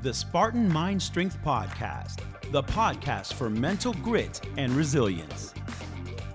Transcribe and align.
the 0.00 0.14
Spartan 0.14 0.72
Mind 0.72 1.02
Strength 1.02 1.38
Podcast, 1.44 2.20
the 2.52 2.62
podcast 2.62 3.32
for 3.32 3.50
mental 3.50 3.92
grit 3.94 4.40
and 4.56 4.72
resilience. 4.74 5.52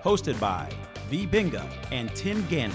Hosted 0.04 0.38
by 0.38 0.70
V. 1.10 1.26
Binga 1.26 1.66
and 1.90 2.14
Tim 2.14 2.44
Ganley. 2.44 2.74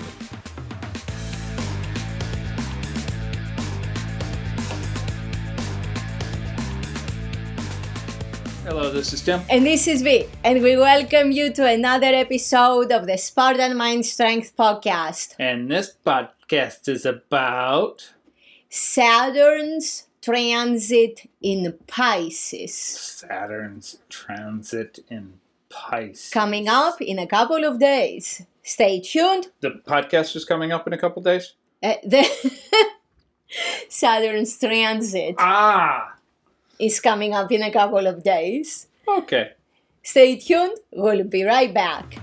Hello, 8.65 8.91
this 8.91 9.13
is 9.13 9.23
Tim. 9.23 9.43
And 9.51 9.67
this 9.67 9.87
is 9.87 10.01
V, 10.01 10.27
and 10.43 10.63
we 10.63 10.79
welcome 10.79 11.33
you 11.33 11.53
to 11.53 11.67
another 11.67 12.07
episode 12.07 12.93
of 12.93 13.07
the 13.07 13.19
Spartan 13.19 13.77
Mind 13.77 14.07
Strength 14.07 14.57
Podcast. 14.57 15.35
And 15.39 15.71
this 15.71 15.95
podcast 16.07 16.89
is 16.89 17.05
about 17.05 18.15
Saturn's 18.71 20.08
transit 20.33 21.27
in 21.41 21.73
Pisces. 21.87 22.75
Saturn's 22.75 23.97
transit 24.11 24.99
in 25.09 25.41
Pisces. 25.71 26.31
Coming 26.31 26.69
up 26.69 27.01
in 27.01 27.19
a 27.19 27.27
couple 27.27 27.65
of 27.65 27.79
days. 27.79 28.43
Stay 28.63 29.01
tuned. 29.01 29.47
The 29.61 29.81
podcast 29.87 30.37
is 30.37 30.45
coming 30.45 30.71
up 30.71 30.87
in 30.87 30.93
a 30.93 30.99
couple 30.99 31.21
of 31.21 31.25
days? 31.25 31.55
Uh, 31.83 31.95
the 32.05 32.27
Saturn's 33.89 34.59
transit 34.59 35.37
Ah! 35.39 36.15
is 36.79 37.01
coming 37.01 37.33
up 37.33 37.51
in 37.51 37.63
a 37.63 37.73
couple 37.73 38.07
of 38.07 38.23
days. 38.23 38.87
Okay. 39.09 39.53
Stay 40.03 40.37
tuned. 40.37 40.77
We'll 40.93 41.25
be 41.25 41.43
right 41.45 41.73
back. 41.73 42.19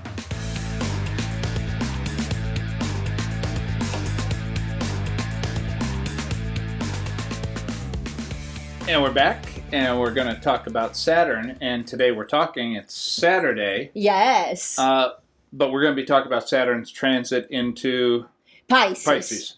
And 8.88 9.02
we're 9.02 9.11
back, 9.11 9.44
and 9.72 10.00
we're 10.00 10.14
going 10.14 10.33
to 10.33 10.39
talk 10.39 10.67
about 10.67 10.95
Saturn. 10.95 11.58
And 11.59 11.88
today 11.88 12.11
we're 12.11 12.25
talking, 12.28 12.73
it's 12.75 12.95
Saturday, 12.95 13.89
Yes. 13.95 14.78
uh, 14.78 15.14
but 15.52 15.72
we're 15.72 15.81
going 15.81 15.95
to 15.95 16.02
be 16.02 16.05
talking 16.05 16.28
about 16.28 16.47
Saturn's 16.47 16.91
transit 16.91 17.47
into 17.50 18.25
Pisces. 18.67 19.03
Pisces. 19.03 19.56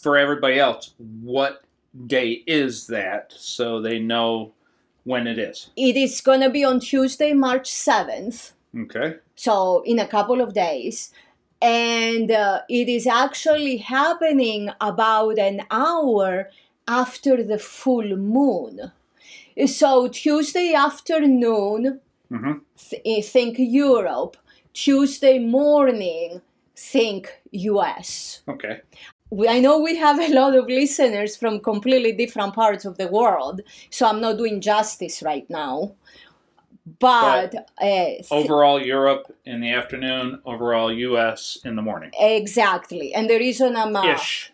For 0.00 0.16
everybody 0.16 0.58
else, 0.58 0.94
what 1.20 1.62
day 2.06 2.42
is 2.46 2.86
that 2.86 3.34
so 3.36 3.82
they 3.82 3.98
know 3.98 4.52
when 5.04 5.26
it 5.26 5.38
is? 5.38 5.68
It 5.76 5.96
is 5.96 6.20
going 6.22 6.40
to 6.40 6.50
be 6.50 6.64
on 6.64 6.80
Tuesday, 6.80 7.34
March 7.34 7.70
7th. 7.70 8.52
Okay. 8.76 9.16
so 9.34 9.82
in 9.86 9.98
a 9.98 10.06
couple 10.06 10.40
of 10.42 10.52
days 10.52 11.10
and 11.62 12.30
uh, 12.30 12.60
it 12.68 12.86
is 12.88 13.06
actually 13.06 13.78
happening 13.78 14.68
about 14.80 15.38
an 15.38 15.62
hour 15.70 16.50
after 16.88 17.42
the 17.42 17.58
full 17.58 18.16
moon 18.16 18.92
so 19.66 20.08
tuesday 20.08 20.72
afternoon 20.74 22.00
hmm 22.28 22.52
th- 22.88 23.02
eh, 23.04 23.22
think 23.22 23.56
europe 23.58 24.36
tuesday 24.72 25.38
morning 25.38 26.40
think 26.76 27.40
us 27.52 28.40
Okay. 28.48 28.80
we, 29.30 29.48
i 29.48 29.60
know 29.60 29.78
we 29.78 29.96
have 29.96 30.18
a 30.28 30.32
lot 30.32 30.54
of 30.56 30.66
listeners 30.66 31.36
from 31.36 31.60
completely 31.60 32.12
different 32.12 32.54
parts 32.54 32.84
of 32.84 32.96
the 32.96 33.08
world 33.08 33.60
so 33.90 34.06
i'm 34.06 34.20
not 34.20 34.38
doing 34.38 34.60
justice 34.60 35.22
right 35.22 35.48
now 35.50 35.92
but, 37.00 37.54
uh, 37.54 37.86
th- 37.86 38.30
Overall, 38.30 38.80
Europe 38.80 39.34
in 39.44 39.60
the 39.60 39.72
afternoon. 39.72 40.40
Overall, 40.44 40.92
U.S. 40.92 41.58
in 41.64 41.76
the 41.76 41.82
morning. 41.82 42.10
Exactly. 42.18 43.14
And 43.14 43.28
the 43.28 43.36
reason 43.38 43.76
I'm 43.76 43.94
uh, 43.94 44.14
Ish. 44.14 44.52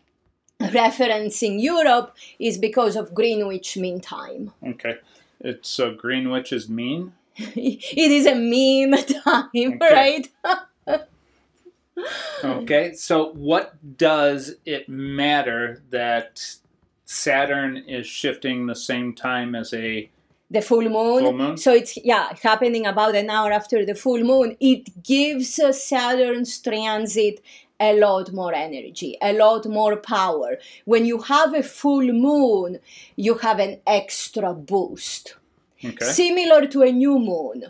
Referencing 0.60 1.60
Europe 1.62 2.16
is 2.38 2.59
because 2.59 2.97
of 2.97 3.15
Greenwich 3.15 3.76
Mean 3.76 4.00
Time. 4.00 4.53
Okay. 4.66 4.97
It's 5.41 5.69
so 5.69 5.94
Greenwich 5.94 6.53
is 6.53 6.69
mean. 6.69 7.12
it 7.37 7.97
is 7.97 8.26
a 8.26 8.34
meme 8.34 9.03
time, 9.25 9.48
Okay. 9.54 9.78
right? 9.81 10.28
Okay. 12.42 12.92
So, 12.94 13.31
what 13.34 13.75
does 13.97 14.56
it 14.66 14.88
matter 14.88 15.82
that 15.91 16.42
Saturn 17.04 17.76
is 17.76 18.06
shifting 18.06 18.66
the 18.66 18.75
same 18.75 19.15
time 19.15 19.54
as 19.54 19.72
a 19.72 20.10
The 20.50 20.60
full 20.60 20.82
moon. 20.82 21.22
Full 21.22 21.32
moon? 21.32 21.56
So 21.56 21.72
it's 21.72 21.97
yeah, 22.04 22.34
happening 22.42 22.86
about 22.86 23.15
an 23.15 23.31
hour 23.31 23.53
after 23.53 23.84
the 23.86 23.94
full 23.94 24.22
moon. 24.25 24.56
It 24.60 25.03
gives 25.03 25.59
uh, 25.59 25.72
Saturn's 25.72 26.59
transit 26.60 27.41
a 27.80 27.98
lot 27.98 28.32
more 28.32 28.54
energy, 28.54 29.16
a 29.20 29.32
lot 29.32 29.66
more 29.66 29.96
power. 29.96 30.58
When 30.84 31.04
you 31.04 31.22
have 31.22 31.54
a 31.54 31.62
full 31.62 32.12
moon, 32.12 32.78
you 33.16 33.34
have 33.36 33.58
an 33.58 33.80
extra 33.86 34.54
boost. 34.54 35.34
okay? 35.84 36.04
Similar 36.04 36.66
to 36.68 36.82
a 36.82 36.92
new 36.92 37.18
moon. 37.18 37.64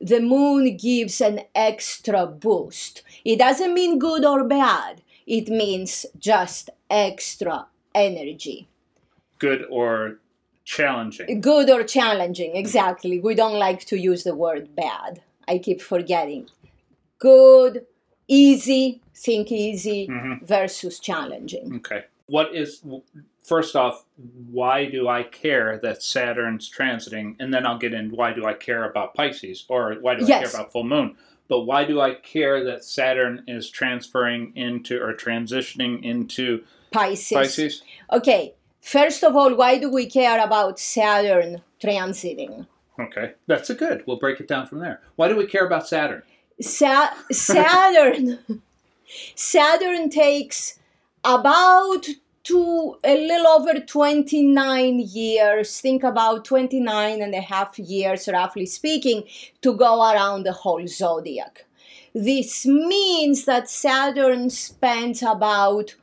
The 0.00 0.20
moon 0.20 0.76
gives 0.76 1.20
an 1.20 1.40
extra 1.54 2.26
boost. 2.26 3.02
It 3.24 3.38
doesn't 3.38 3.72
mean 3.72 3.98
good 3.98 4.24
or 4.24 4.44
bad, 4.44 5.02
it 5.26 5.48
means 5.48 6.06
just 6.18 6.70
extra 6.90 7.66
energy. 7.94 8.68
Good 9.38 9.66
or 9.70 10.18
challenging? 10.64 11.40
Good 11.40 11.70
or 11.70 11.82
challenging, 11.84 12.56
exactly. 12.56 13.18
We 13.20 13.34
don't 13.34 13.58
like 13.58 13.84
to 13.86 13.98
use 13.98 14.24
the 14.24 14.34
word 14.34 14.74
bad. 14.76 15.22
I 15.48 15.58
keep 15.58 15.80
forgetting. 15.80 16.48
Good, 17.18 17.86
easy, 18.28 19.00
think 19.14 19.50
easy 19.52 20.08
Mhm. 20.08 20.42
versus 20.42 20.98
challenging. 20.98 21.76
Okay. 21.76 22.04
What 22.26 22.54
is 22.54 22.82
first 23.40 23.76
off? 23.76 24.04
Why 24.50 24.86
do 24.86 25.08
I 25.08 25.22
care 25.22 25.78
that 25.78 26.02
Saturn's 26.02 26.70
transiting? 26.70 27.36
And 27.38 27.54
then 27.54 27.64
I'll 27.64 27.78
get 27.78 27.94
in. 27.94 28.10
Why 28.10 28.32
do 28.32 28.44
I 28.44 28.52
care 28.54 28.84
about 28.84 29.14
Pisces, 29.14 29.64
or 29.68 29.94
why 30.00 30.14
do 30.16 30.24
I 30.24 30.28
Yes. 30.28 30.50
care 30.52 30.60
about 30.60 30.72
full 30.72 30.84
moon? 30.84 31.16
But 31.48 31.60
why 31.60 31.84
do 31.84 32.00
I 32.00 32.14
care 32.14 32.64
that 32.64 32.84
Saturn 32.84 33.44
is 33.46 33.70
transferring 33.70 34.52
into 34.56 35.00
or 35.00 35.14
transitioning 35.14 36.02
into 36.02 36.64
Pisces. 36.90 37.36
Pisces? 37.36 37.82
Okay, 38.12 38.54
first 38.80 39.22
of 39.22 39.36
all, 39.36 39.54
why 39.54 39.78
do 39.78 39.88
we 39.88 40.06
care 40.06 40.42
about 40.44 40.80
Saturn 40.80 41.62
transiting? 41.80 42.66
Okay, 42.98 43.34
that's 43.46 43.70
a 43.70 43.74
good. 43.74 44.02
We'll 44.06 44.16
break 44.16 44.40
it 44.40 44.48
down 44.48 44.66
from 44.66 44.80
there. 44.80 45.00
Why 45.14 45.28
do 45.28 45.36
we 45.36 45.46
care 45.46 45.64
about 45.66 45.86
Saturn? 45.86 46.22
Sa- 46.60 47.14
Saturn 47.30 48.62
Saturn 49.34 50.10
takes 50.10 50.78
about 51.24 52.06
two 52.42 52.96
a 53.02 53.26
little 53.26 53.48
over 53.48 53.80
29 53.80 55.00
years 55.00 55.80
think 55.80 56.02
about 56.04 56.44
29 56.44 57.20
and 57.20 57.34
a 57.34 57.40
half 57.40 57.78
years 57.78 58.28
roughly 58.32 58.66
speaking 58.66 59.24
to 59.60 59.74
go 59.74 60.10
around 60.10 60.44
the 60.44 60.52
whole 60.52 60.86
zodiac. 60.86 61.66
This 62.14 62.64
means 62.64 63.44
that 63.44 63.68
Saturn 63.68 64.48
spends 64.48 65.22
about 65.22 65.94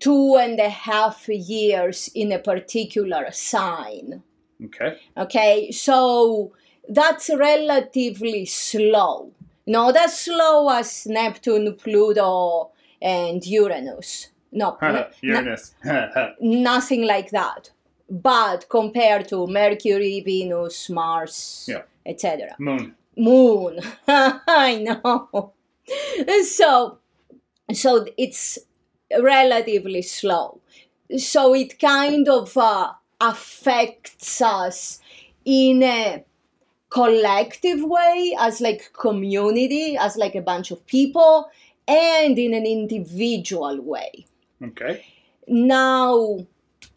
two 0.00 0.36
and 0.36 0.58
a 0.58 0.70
half 0.70 1.28
years 1.28 2.10
in 2.14 2.32
a 2.32 2.38
particular 2.38 3.30
sign. 3.30 4.22
Okay, 4.64 4.98
Okay, 5.16 5.70
so 5.70 6.52
that's 6.88 7.28
relatively 7.28 8.46
slow. 8.46 9.32
Not 9.66 9.96
as 9.96 10.18
slow 10.18 10.68
as 10.68 11.06
Neptune, 11.06 11.74
Pluto, 11.76 12.70
and 13.00 13.44
Uranus. 13.46 14.28
No, 14.52 14.76
Uranus. 15.22 15.74
nothing 16.40 17.06
like 17.06 17.30
that. 17.30 17.70
But 18.10 18.68
compared 18.68 19.28
to 19.28 19.46
Mercury, 19.46 20.20
Venus, 20.20 20.90
Mars, 20.90 21.64
Yeah. 21.68 21.82
etc. 22.04 22.54
moon. 22.58 22.94
Moon. 23.16 23.80
I 24.06 24.78
know. 24.86 25.52
So, 26.44 26.98
so 27.72 28.06
it's 28.16 28.58
relatively 29.20 30.02
slow. 30.02 30.60
So 31.18 31.54
it 31.54 31.78
kind 31.78 32.28
of 32.28 32.56
uh, 32.56 32.92
affects 33.20 34.40
us 34.42 35.00
in 35.44 35.82
a 35.82 36.24
collective 36.94 37.82
way, 37.82 38.36
as 38.38 38.60
like 38.60 38.92
community, 38.92 39.96
as 39.96 40.16
like 40.16 40.36
a 40.36 40.40
bunch 40.40 40.70
of 40.70 40.86
people, 40.86 41.50
and 41.88 42.38
in 42.38 42.54
an 42.54 42.64
individual 42.64 43.80
way. 43.82 44.26
Okay, 44.62 45.04
Now, 45.48 46.46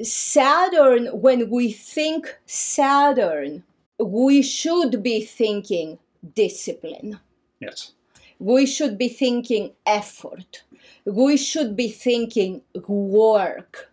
Saturn, 0.02 1.08
when 1.08 1.50
we 1.50 1.72
think 1.72 2.38
Saturn, 2.46 3.64
we 4.00 4.44
should 4.44 5.02
be 5.02 5.26
thinking 5.26 5.98
discipline. 6.36 7.20
yes. 7.60 7.94
We 8.40 8.68
should 8.68 9.00
be 9.00 9.10
thinking 9.10 9.74
effort. 9.88 10.64
We 11.06 11.38
should 11.38 11.76
be 11.76 11.90
thinking 11.90 12.62
work. 12.88 13.92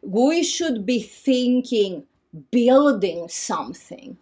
We 0.00 0.44
should 0.44 0.86
be 0.86 1.00
thinking 1.00 2.04
building 2.52 3.28
something. 3.28 4.16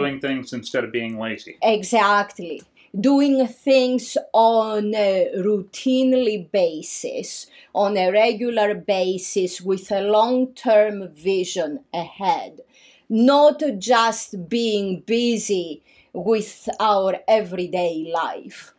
Doing 0.00 0.20
things 0.20 0.52
instead 0.52 0.84
of 0.84 0.90
being 0.92 1.18
lazy. 1.18 1.54
Exactly. 1.62 2.62
doing 3.00 3.36
things 3.48 4.16
on 4.32 4.94
a 4.94 5.30
routinely 5.38 6.36
basis, 6.52 7.48
on 7.74 7.96
a 7.96 8.10
regular 8.12 8.70
basis 8.74 9.60
with 9.60 9.90
a 9.90 10.00
long 10.00 10.38
term 10.54 11.08
vision 11.12 11.80
ahead, 11.92 12.60
not 13.08 13.60
just 13.78 14.48
being 14.48 15.00
busy 15.06 15.82
with 16.12 16.68
our 16.78 17.10
everyday 17.26 17.94
life, 18.24 18.72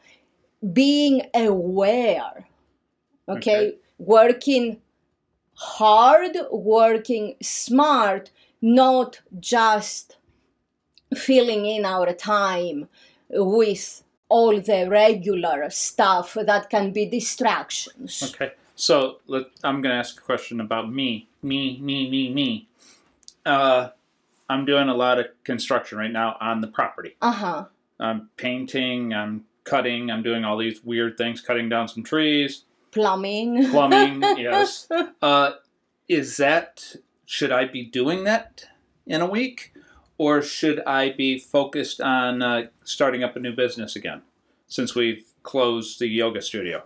being 0.71 1.21
aware, 1.33 2.47
okay, 3.27 3.67
Okay. 3.67 3.75
working 3.97 4.65
hard, 5.55 6.37
working 6.51 7.35
smart, 7.41 8.31
not 8.61 9.21
just 9.39 10.17
filling 11.15 11.65
in 11.65 11.85
our 11.85 12.13
time 12.13 12.87
with 13.29 14.03
all 14.29 14.59
the 14.59 14.87
regular 14.89 15.69
stuff 15.69 16.33
that 16.33 16.69
can 16.69 16.91
be 16.91 17.05
distractions. 17.05 18.23
Okay. 18.23 18.53
So 18.75 19.19
let, 19.27 19.45
I'm 19.63 19.81
going 19.81 19.93
to 19.93 19.99
ask 19.99 20.19
a 20.19 20.21
question 20.21 20.59
about 20.59 20.91
me. 20.91 21.27
Me, 21.41 21.79
me, 21.79 22.09
me, 22.09 22.33
me. 22.33 22.67
Uh, 23.45 23.89
I'm 24.49 24.65
doing 24.65 24.89
a 24.89 24.95
lot 24.95 25.19
of 25.19 25.27
construction 25.43 25.97
right 25.97 26.11
now 26.11 26.37
on 26.39 26.61
the 26.61 26.67
property. 26.67 27.15
Uh 27.21 27.31
huh. 27.31 27.65
I'm 27.99 28.29
painting, 28.35 29.13
I'm 29.13 29.45
cutting, 29.63 30.11
I'm 30.11 30.21
doing 30.21 30.43
all 30.43 30.57
these 30.57 30.83
weird 30.83 31.17
things, 31.17 31.39
cutting 31.39 31.69
down 31.69 31.87
some 31.87 32.03
trees, 32.03 32.63
Plumbing. 32.95 33.69
plumbing, 33.71 34.21
yes. 34.37 34.87
Uh, 35.21 35.51
is 36.07 36.37
that, 36.37 36.95
should 37.25 37.51
I 37.51 37.65
be 37.65 37.83
doing 37.83 38.23
that 38.23 38.69
in 39.05 39.19
a 39.19 39.25
week? 39.25 39.73
Or 40.17 40.41
should 40.41 40.79
I 40.85 41.11
be 41.11 41.39
focused 41.39 41.99
on 41.99 42.41
uh, 42.41 42.67
starting 42.83 43.23
up 43.23 43.35
a 43.35 43.39
new 43.39 43.53
business 43.53 43.95
again 43.95 44.21
since 44.67 44.95
we've 44.95 45.25
closed 45.43 45.99
the 45.99 46.07
yoga 46.07 46.41
studio? 46.41 46.83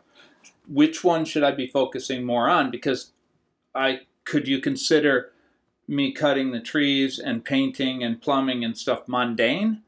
Which 0.67 1.03
one 1.03 1.25
should 1.25 1.43
I 1.43 1.51
be 1.51 1.67
focusing 1.67 2.23
more 2.23 2.49
on? 2.49 2.71
Because 2.71 3.11
I 3.75 4.01
could 4.25 4.47
you 4.47 4.59
consider 4.59 5.31
me 5.87 6.11
cutting 6.11 6.51
the 6.51 6.59
trees 6.59 7.19
and 7.19 7.43
painting 7.43 8.03
and 8.03 8.21
plumbing 8.21 8.63
and 8.63 8.77
stuff 8.77 9.07
mundane? 9.07 9.81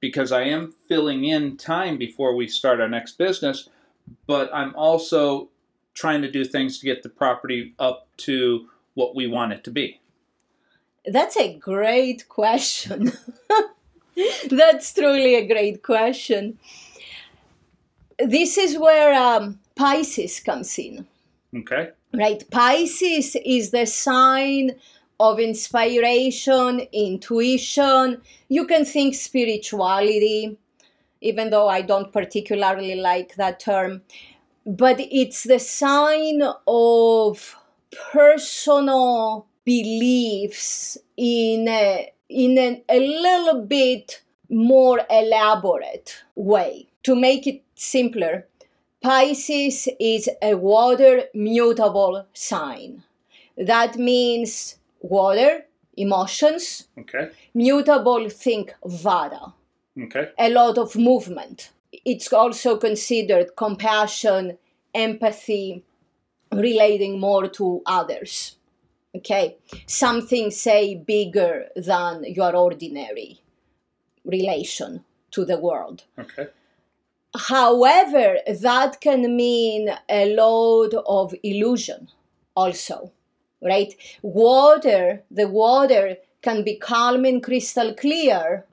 Because 0.00 0.32
I 0.32 0.42
am 0.42 0.74
filling 0.88 1.24
in 1.24 1.58
time 1.58 1.98
before 1.98 2.34
we 2.34 2.48
start 2.48 2.80
our 2.80 2.88
next 2.88 3.18
business, 3.18 3.68
but 4.26 4.50
I'm 4.52 4.74
also 4.74 5.50
trying 5.92 6.22
to 6.22 6.30
do 6.30 6.44
things 6.44 6.78
to 6.78 6.86
get 6.86 7.02
the 7.02 7.10
property 7.10 7.74
up 7.78 8.08
to 8.16 8.68
what 8.94 9.14
we 9.14 9.26
want 9.26 9.52
it 9.52 9.62
to 9.64 9.70
be. 9.70 9.99
That's 11.06 11.36
a 11.36 11.54
great 11.56 12.28
question. 12.28 13.12
That's 14.50 14.92
truly 14.92 15.34
a 15.36 15.46
great 15.46 15.82
question. 15.82 16.58
This 18.18 18.58
is 18.58 18.78
where 18.78 19.14
um, 19.14 19.60
Pisces 19.74 20.40
comes 20.40 20.78
in, 20.78 21.06
Okay? 21.56 21.90
right? 22.12 22.42
Pisces 22.50 23.36
is 23.44 23.70
the 23.70 23.86
sign 23.86 24.72
of 25.18 25.38
inspiration, 25.38 26.80
intuition. 26.92 28.20
You 28.48 28.66
can 28.66 28.84
think 28.84 29.14
spirituality, 29.14 30.58
even 31.22 31.50
though 31.50 31.68
I 31.68 31.80
don't 31.82 32.12
particularly 32.12 32.94
like 32.96 33.36
that 33.36 33.60
term. 33.60 34.02
But 34.66 35.00
it's 35.00 35.44
the 35.44 35.58
sign 35.58 36.42
of 36.66 37.56
personal 38.12 39.46
beliefs 39.64 40.98
in 41.16 41.68
a, 41.68 42.12
in 42.28 42.58
a, 42.58 42.82
a 42.88 42.98
little 42.98 43.62
bit 43.62 44.22
more 44.48 45.00
elaborate 45.10 46.22
way. 46.34 46.88
To 47.04 47.14
make 47.14 47.46
it 47.46 47.62
simpler, 47.74 48.46
Pisces 49.02 49.88
is 49.98 50.28
a 50.42 50.54
water 50.54 51.24
mutable 51.34 52.26
sign. 52.34 53.02
That 53.56 53.96
means 53.96 54.76
water, 55.00 55.66
emotions, 55.96 56.88
Okay? 56.98 57.30
mutable, 57.54 58.28
think 58.28 58.74
Vata 58.84 59.52
Okay? 59.98 60.28
a 60.38 60.50
lot 60.50 60.78
of 60.78 60.96
movement. 60.96 61.70
It's 62.04 62.32
also 62.32 62.76
considered 62.76 63.56
compassion, 63.56 64.58
empathy, 64.94 65.82
relating 66.52 67.18
more 67.18 67.48
to 67.48 67.82
others. 67.86 68.56
Okay, 69.14 69.56
something 69.86 70.50
say 70.52 70.94
bigger 70.94 71.66
than 71.74 72.24
your 72.24 72.54
ordinary 72.54 73.40
relation 74.24 75.04
to 75.32 75.44
the 75.44 75.58
world. 75.58 76.04
Okay? 76.18 76.48
However, 77.36 78.38
that 78.46 79.00
can 79.00 79.36
mean 79.36 79.90
a 80.08 80.34
load 80.34 80.94
of 81.06 81.34
illusion 81.42 82.08
also, 82.56 83.12
right? 83.62 83.94
Water, 84.22 85.22
the 85.30 85.48
water 85.48 86.16
can 86.42 86.64
be 86.64 86.76
calm 86.76 87.24
and 87.24 87.42
crystal 87.42 87.94
clear, 87.94 88.64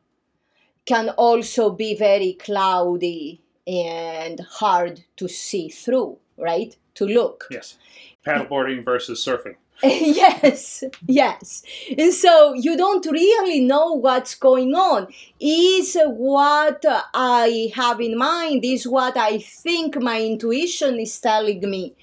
can 0.85 1.09
also 1.09 1.69
be 1.69 1.95
very 1.95 2.33
cloudy 2.33 3.41
and 3.67 4.39
hard 4.39 5.03
to 5.17 5.27
see 5.27 5.69
through, 5.69 6.17
right? 6.37 6.75
To 6.95 7.05
look. 7.05 7.47
Yes. 7.51 7.77
Paddleboarding 8.25 8.83
versus 8.83 9.23
surfing. 9.23 9.55
yes, 9.83 10.83
yes. 11.07 11.61
And 11.97 12.11
so 12.13 12.53
you 12.53 12.75
don't 12.75 13.05
really 13.05 13.59
know 13.59 13.93
what's 13.93 14.33
going 14.35 14.73
on. 14.73 15.07
Is 15.39 15.95
what 16.05 16.83
I 17.13 17.71
have 17.75 18.01
in 18.01 18.17
mind, 18.17 18.65
is 18.65 18.87
what 18.87 19.15
I 19.17 19.37
think 19.37 20.01
my 20.01 20.19
intuition 20.21 20.99
is 20.99 21.19
telling 21.19 21.61
me. 21.69 21.93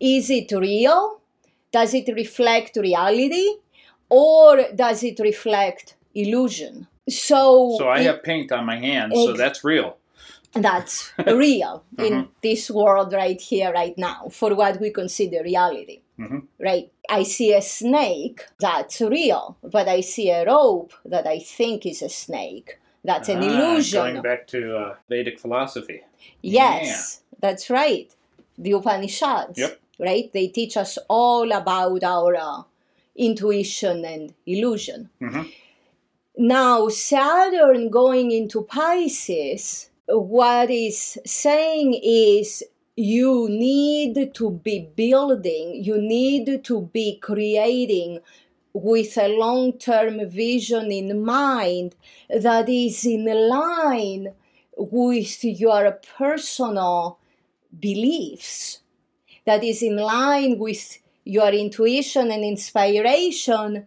Is 0.00 0.28
it 0.30 0.50
real? 0.52 1.20
Does 1.70 1.94
it 1.94 2.08
reflect 2.14 2.76
reality? 2.76 3.46
Or 4.08 4.64
does 4.74 5.04
it 5.04 5.20
reflect 5.20 5.94
illusion? 6.14 6.88
So, 7.08 7.76
So 7.78 7.88
I 7.88 8.00
it- 8.00 8.06
have 8.06 8.22
paint 8.24 8.50
on 8.50 8.66
my 8.66 8.76
hands, 8.76 9.14
so 9.14 9.34
that's 9.34 9.62
real. 9.62 9.98
that's 10.52 11.12
real 11.26 11.84
in 11.98 12.12
Mhm. 12.24 12.28
this 12.42 12.70
world 12.70 13.12
right 13.12 13.40
here, 13.40 13.72
right 13.72 13.96
now, 13.96 14.28
for 14.32 14.54
what 14.56 14.80
we 14.80 14.90
consider 14.90 15.42
reality. 15.44 15.99
Mhm. 16.20 16.46
Right? 16.58 16.92
I 17.08 17.22
see 17.22 17.52
a 17.54 17.62
snake, 17.62 18.40
that's 18.58 19.00
real, 19.00 19.56
but 19.62 19.88
I 19.88 20.00
see 20.02 20.28
a 20.30 20.44
rope 20.44 20.92
that 21.04 21.26
I 21.26 21.38
think 21.38 21.86
is 21.86 22.02
a 22.02 22.08
snake. 22.10 22.78
That's 23.02 23.28
an 23.30 23.38
Ah, 23.42 23.46
illusion. 23.48 24.02
Going 24.02 24.22
back 24.22 24.46
to 24.48 24.76
uh, 24.76 24.94
Vedic 25.08 25.38
philosophy. 25.38 26.02
Yes, 26.42 27.22
that's 27.40 27.70
right. 27.70 28.14
The 28.58 28.72
Upanishads, 28.72 29.58
Yep. 29.58 29.80
right? 29.98 30.30
They 30.32 30.48
teach 30.48 30.76
us 30.76 30.98
all 31.08 31.50
about 31.52 32.02
our 32.04 32.36
uh, 32.36 32.62
intuition 33.16 34.04
and 34.04 34.34
illusion. 34.46 35.08
Mhm. 35.20 35.50
Now, 36.36 36.88
Saturn 36.88 37.88
going 37.90 38.30
into 38.30 38.62
Pisces, 38.62 39.90
what 40.06 40.70
is 40.70 41.18
saying 41.24 41.94
is 42.02 42.62
you 43.00 43.48
need 43.48 44.34
to 44.34 44.50
be 44.50 44.90
building, 44.94 45.82
you 45.82 45.96
need 45.96 46.62
to 46.64 46.82
be 46.92 47.18
creating 47.18 48.20
with 48.74 49.16
a 49.16 49.28
long 49.28 49.72
term 49.78 50.28
vision 50.28 50.92
in 50.92 51.24
mind 51.24 51.96
that 52.28 52.68
is 52.68 53.06
in 53.06 53.24
line 53.24 54.34
with 54.76 55.44
your 55.44 55.98
personal 56.18 57.18
beliefs, 57.78 58.80
that 59.46 59.64
is 59.64 59.82
in 59.82 59.96
line 59.96 60.58
with 60.58 60.98
your 61.24 61.48
intuition 61.48 62.30
and 62.30 62.44
inspiration, 62.44 63.86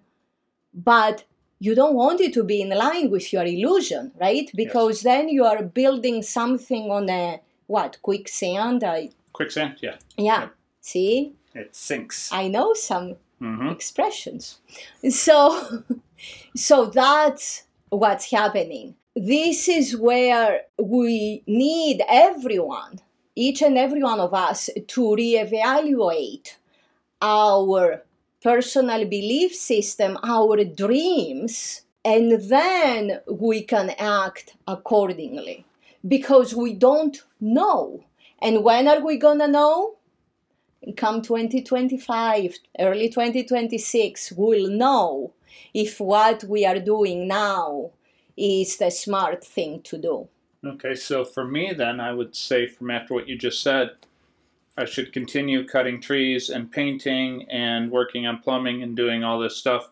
but 0.74 1.24
you 1.60 1.75
don't 1.75 1.96
want 1.96 2.20
it 2.20 2.34
to 2.34 2.43
be 2.43 2.62
in 2.62 2.70
line 2.70 3.12
with 3.12 3.32
your 3.32 3.46
illusion, 3.46 4.12
right? 4.20 4.50
Because 4.55 5.01
then 5.01 5.29
you 5.29 5.46
are 5.46 5.62
building 5.62 6.24
something 6.24 6.89
on 6.89 7.10
a 7.10 7.41
what 7.67 8.01
quicksand? 8.01 8.84
I, 8.84 9.10
Quicksand? 9.32 9.77
Yeah. 9.82 9.96
yeah. 10.17 10.41
Yep. 10.41 10.55
See, 10.82 11.34
It 11.55 11.75
sinks. 11.75 12.32
I 12.32 12.48
know 12.48 12.74
some 12.74 13.15
hmm 13.39 13.70
expressions. 13.70 14.60
So, 15.10 15.84
so 16.55 16.86
that's 16.86 17.63
what's 17.89 18.32
happening. 18.32 18.96
This 19.15 19.67
is 19.67 19.98
where 19.98 20.62
we 20.77 21.43
need 21.46 22.01
everyone, 22.10 23.00
each 23.36 23.62
and 23.62 23.77
every 23.77 24.01
one 24.01 24.20
of 24.20 24.34
us, 24.34 24.70
to 24.88 25.01
reevaluate 25.01 26.55
our 27.22 28.03
personal 28.41 29.05
belief 29.05 29.55
system, 29.55 30.17
our 30.24 30.63
dreams, 30.65 31.82
and 32.03 32.32
then 32.50 33.22
we 33.27 33.62
can 33.62 33.91
act 34.00 34.55
accordingly 34.67 35.65
because 36.07 36.55
we 36.55 36.74
don't 36.74 37.22
know. 37.39 38.05
And 38.41 38.63
when 38.63 38.88
are 38.88 39.03
we 39.03 39.17
gonna 39.17 39.48
know? 39.48 39.98
come 40.98 41.22
2025, 41.22 42.57
early 42.79 43.10
2026, 43.10 44.33
we'll 44.33 44.69
know 44.69 45.33
if 45.74 46.00
what 46.00 46.43
we 46.43 46.65
are 46.65 46.79
doing 46.79 47.27
now 47.27 47.91
is 48.36 48.77
the 48.77 48.91
smart 48.91 49.45
thing 49.45 49.81
to 49.83 49.98
do. 49.98 50.27
Okay, 50.65 50.95
so 50.95 51.24
for 51.24 51.45
me, 51.45 51.74
then, 51.74 52.00
I 52.00 52.13
would 52.13 52.36
say 52.36 52.67
from 52.67 52.89
after 52.89 53.13
what 53.13 53.27
you 53.27 53.38
just 53.38 53.62
said, 53.62 53.91
I 54.77 54.86
should 54.86 55.13
continue 55.13 55.67
cutting 55.67 56.01
trees 56.01 56.50
and 56.50 56.72
painting 56.72 57.48
and 57.50 57.91
working 57.91 58.25
on 58.25 58.39
plumbing 58.39 58.81
and 58.81 58.95
doing 58.95 59.24
all 59.24 59.39
this 59.39 59.57
stuff, 59.57 59.91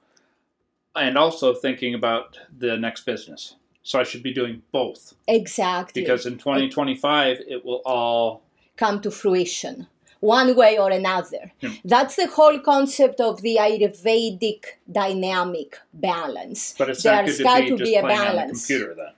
and 0.96 1.18
also 1.18 1.54
thinking 1.54 1.94
about 1.94 2.40
the 2.58 2.78
next 2.78 3.06
business. 3.06 3.56
So 3.84 4.00
I 4.00 4.04
should 4.04 4.24
be 4.24 4.34
doing 4.34 4.62
both 4.72 5.16
Exactly. 5.28 6.02
because 6.02 6.26
in 6.26 6.38
2025 6.38 7.40
it 7.48 7.66
will 7.66 7.82
all. 7.86 8.44
come 8.78 9.02
to 9.02 9.12
fruition 9.12 9.88
one 10.20 10.56
way 10.56 10.78
or 10.78 10.92
another. 10.92 11.52
Yeah. 11.62 11.72
That's 11.84 12.16
the 12.16 12.28
whole 12.28 12.60
concept 12.60 13.20
of 13.20 13.42
the 13.42 13.58
Ayurvedic 13.60 14.66
dynamic 14.92 15.80
balance. 15.94 16.76
But 16.78 16.90
it's 16.92 17.04
not 17.04 17.26
good 17.26 17.28
There's 17.30 17.38
to 17.40 17.44
got 17.44 17.62
be 17.62 17.70
to 17.70 17.78
be 17.78 17.96
a 17.96 18.02
playing 18.02 18.20
on 18.20 18.26
the 18.28 18.32
balance. 18.38 18.68
computer 18.68 18.94
then. 18.96 19.14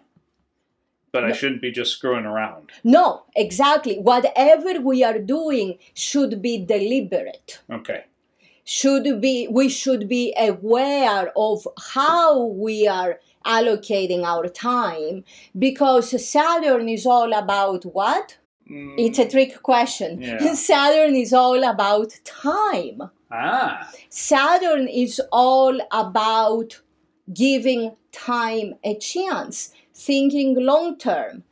But 1.11 1.25
I 1.25 1.33
shouldn't 1.33 1.61
be 1.61 1.71
just 1.71 1.91
screwing 1.91 2.25
around. 2.25 2.71
No, 2.83 3.23
exactly. 3.35 3.99
Whatever 3.99 4.79
we 4.81 5.03
are 5.03 5.19
doing 5.19 5.77
should 5.93 6.41
be 6.41 6.57
deliberate. 6.57 7.59
Okay. 7.69 8.05
Should 8.63 9.19
be 9.21 9.47
we 9.49 9.67
should 9.69 10.07
be 10.07 10.33
aware 10.37 11.31
of 11.35 11.67
how 11.93 12.45
we 12.45 12.87
are 12.87 13.19
allocating 13.45 14.23
our 14.23 14.47
time 14.47 15.23
because 15.57 16.09
Saturn 16.29 16.89
is 16.89 17.05
all 17.05 17.33
about 17.33 17.83
what? 17.85 18.37
Mm, 18.69 18.95
It's 18.97 19.19
a 19.19 19.27
trick 19.29 19.61
question. 19.61 20.21
Yeah. 20.21 20.53
Saturn 20.69 21.15
is 21.15 21.33
all 21.33 21.63
about 21.63 22.19
time. 22.23 23.01
ah. 23.31 23.89
Saturn 24.09 24.87
is 24.87 25.21
all 25.31 25.79
about 25.91 26.81
giving 27.33 27.95
time 28.11 28.75
a 28.83 28.95
chance, 28.95 29.73
thinking 29.93 30.55
long 30.55 30.97
term. 30.97 31.43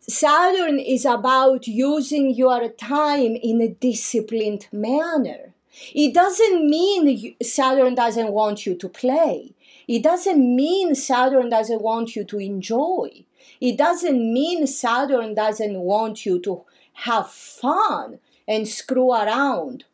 Saturn 0.00 0.78
is 0.78 1.04
about 1.06 1.66
using 1.66 2.34
your 2.34 2.68
time 2.68 3.36
in 3.36 3.60
a 3.62 3.68
disciplined 3.68 4.66
manner. 4.72 5.54
It 5.94 6.12
doesn't 6.14 6.68
mean 6.68 7.34
Saturn 7.42 7.94
doesn't 7.94 8.30
want 8.32 8.66
you 8.66 8.74
to 8.76 8.88
play. 8.88 9.54
It 9.86 10.02
doesn't 10.02 10.56
mean 10.56 10.94
Saturn 10.94 11.50
doesn't 11.50 11.82
want 11.82 12.16
you 12.16 12.24
to 12.24 12.38
enjoy. 12.38 13.24
It 13.60 13.76
doesn't 13.76 14.32
mean 14.32 14.66
Saturn 14.66 15.34
doesn't 15.34 15.78
want 15.78 16.24
you 16.24 16.38
to 16.40 16.64
have 16.94 17.30
fun 17.30 18.18
and 18.48 18.66
screw 18.68 19.10
around. 19.12 19.84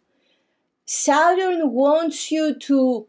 Saturn 0.85 1.73
wants 1.73 2.31
you 2.31 2.55
to 2.55 3.07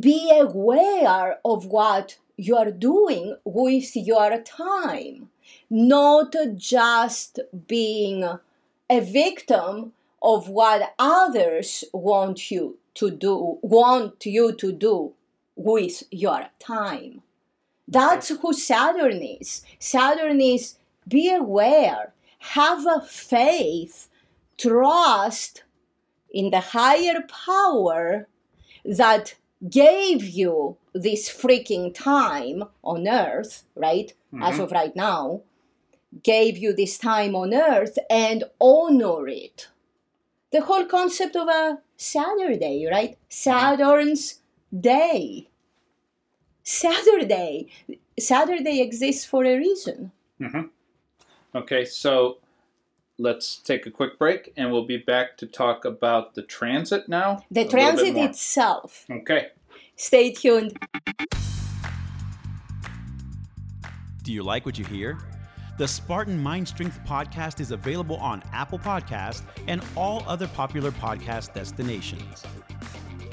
be 0.00 0.30
aware 0.36 1.38
of 1.44 1.66
what 1.66 2.18
you 2.36 2.56
are 2.56 2.70
doing 2.70 3.36
with 3.44 3.96
your 3.96 4.38
time, 4.42 5.30
not 5.70 6.34
just 6.56 7.40
being 7.66 8.24
a 8.90 9.00
victim 9.00 9.92
of 10.22 10.48
what 10.48 10.94
others 10.98 11.84
want 11.92 12.50
you 12.50 12.78
to 12.94 13.10
do, 13.10 13.58
want 13.62 14.24
you 14.26 14.52
to 14.52 14.72
do 14.72 15.14
with 15.58 16.04
your 16.10 16.46
time. 16.58 17.22
That's 17.86 18.28
who 18.28 18.52
Saturn 18.52 19.22
is. 19.22 19.62
Saturn 19.78 20.40
is 20.40 20.76
be 21.06 21.34
aware, 21.34 22.12
have 22.38 22.86
a 22.86 23.00
faith, 23.00 24.08
trust 24.56 25.64
in 26.30 26.50
the 26.50 26.60
higher 26.60 27.22
power 27.48 28.28
that 28.84 29.34
gave 29.68 30.22
you 30.24 30.76
this 30.94 31.28
freaking 31.28 31.92
time 31.92 32.62
on 32.84 33.08
earth, 33.08 33.64
right? 33.74 34.12
As 34.40 34.56
Mhm. 34.56 34.64
of 34.64 34.72
right 34.72 34.94
now, 34.94 35.40
gave 36.22 36.56
you 36.56 36.72
this 36.72 36.98
time 36.98 37.34
on 37.34 37.52
earth 37.52 37.98
and 38.08 38.44
honor 38.60 39.28
it. 39.28 39.68
The 40.52 40.62
whole 40.62 40.84
concept 40.84 41.34
of 41.36 41.48
a 41.48 41.82
Saturday, 41.96 42.86
right? 42.86 43.18
Saturn's 43.28 44.40
day. 44.78 45.48
Saturday. 46.62 47.68
Saturday 48.18 48.80
exists 48.80 49.24
for 49.24 49.44
a 49.44 49.56
reason. 49.56 50.12
Mm-hmm. 50.40 50.62
Okay, 51.54 51.84
so 51.84 52.38
let's 53.18 53.56
take 53.56 53.86
a 53.86 53.90
quick 53.90 54.18
break 54.18 54.52
and 54.56 54.70
we'll 54.70 54.86
be 54.86 54.98
back 54.98 55.36
to 55.38 55.46
talk 55.46 55.84
about 55.84 56.34
the 56.34 56.42
transit 56.42 57.08
now. 57.08 57.42
The 57.50 57.62
a 57.62 57.64
little 57.64 57.64
bit 57.64 57.70
transit 57.70 58.16
itself. 58.16 59.06
Okay. 59.10 59.48
Stay 59.96 60.32
tuned. 60.32 60.76
Do 64.22 64.32
you 64.32 64.42
like 64.42 64.66
what 64.66 64.78
you 64.78 64.84
hear? 64.84 65.18
The 65.78 65.88
Spartan 65.88 66.42
Mind 66.42 66.68
Strength 66.68 67.00
podcast 67.06 67.60
is 67.60 67.70
available 67.70 68.16
on 68.16 68.42
Apple 68.52 68.78
Podcast 68.78 69.42
and 69.68 69.80
all 69.96 70.24
other 70.26 70.48
popular 70.48 70.90
podcast 70.90 71.54
destinations. 71.54 72.44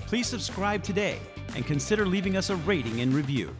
Please 0.08 0.28
subscribe 0.28 0.84
today 0.84 1.20
and 1.56 1.66
consider 1.66 2.06
leaving 2.06 2.38
us 2.38 2.52
a 2.52 2.56
rating 2.58 3.02
and 3.02 3.14
review. 3.14 3.56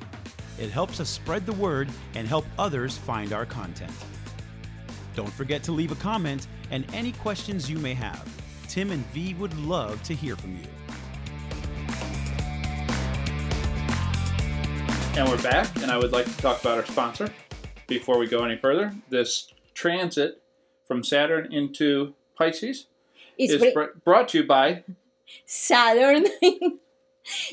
It 0.60 0.70
helps 0.70 1.00
us 1.00 1.10
spread 1.10 1.46
the 1.46 1.54
word 1.54 1.90
and 2.14 2.28
help 2.28 2.46
others 2.60 2.98
find 2.98 3.34
our 3.34 3.46
content. 3.46 3.92
Don't 5.16 5.32
forget 5.32 5.64
to 5.64 5.72
leave 5.72 5.92
a 5.92 5.96
comment 5.96 6.48
and 6.70 6.86
any 6.94 7.14
questions 7.14 7.70
you 7.70 7.80
may 7.80 7.94
have. 7.96 8.24
Tim 8.68 8.92
and 8.92 9.06
V 9.08 9.34
would 9.36 9.58
love 9.58 10.02
to 10.04 10.14
hear 10.14 10.36
from 10.36 10.56
you. 10.56 10.68
And 15.18 15.28
we're 15.30 15.42
back, 15.42 15.74
and 15.82 15.90
I 15.90 15.98
would 15.98 16.12
like 16.12 16.26
to 16.26 16.38
talk 16.38 16.60
about 16.60 16.78
our 16.78 16.86
sponsor 16.86 17.30
before 17.88 18.18
we 18.18 18.28
go 18.28 18.44
any 18.44 18.58
further. 18.58 18.94
This 19.10 19.52
transit 19.74 20.42
from 20.86 21.04
Saturn 21.04 21.52
into 21.54 22.14
Pisces 22.38 22.88
It's 23.38 23.54
is 23.54 23.74
br- 23.74 23.80
br- 23.80 23.98
brought 24.04 24.28
to 24.30 24.40
you 24.40 24.44
by, 24.44 24.84
Saturn. 25.46 26.26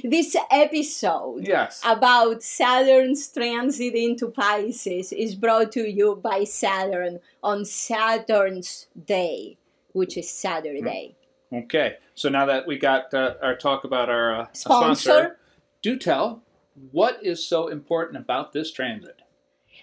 this 0.04 0.36
episode 0.50 1.46
yes, 1.46 1.80
about 1.84 2.42
Saturn's 2.42 3.26
transit 3.28 3.94
into 3.94 4.28
Pisces 4.28 5.12
is 5.12 5.34
brought 5.34 5.72
to 5.72 5.88
you 5.88 6.16
by 6.16 6.44
Saturn 6.44 7.20
on 7.42 7.64
Saturn's 7.64 8.88
day, 9.06 9.56
which 9.92 10.16
is 10.16 10.30
Saturday. 10.30 11.16
okay. 11.52 11.96
So 12.14 12.28
now 12.28 12.46
that 12.46 12.66
we 12.66 12.78
got 12.78 13.14
uh, 13.14 13.34
our 13.42 13.56
talk 13.56 13.84
about 13.84 14.10
our 14.10 14.34
uh, 14.34 14.46
Sponsor. 14.52 15.38
do 15.80 15.96
tell 15.98 16.42
what 16.90 17.18
is 17.22 17.46
so 17.46 17.68
important 17.68 18.22
about 18.22 18.52
this 18.52 18.70
transit? 18.70 19.20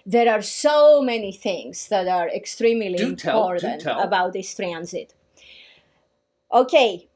There 0.06 0.32
are 0.32 0.42
so 0.42 1.02
many 1.02 1.32
things 1.32 1.88
that 1.88 2.08
are 2.08 2.28
extremely 2.28 2.94
Do 2.94 3.16
tell, 3.16 3.42
important 3.42 3.82
tell. 3.82 4.00
about 4.00 4.32
this 4.32 4.54
transit. 4.54 5.14
Okay, 6.52 7.09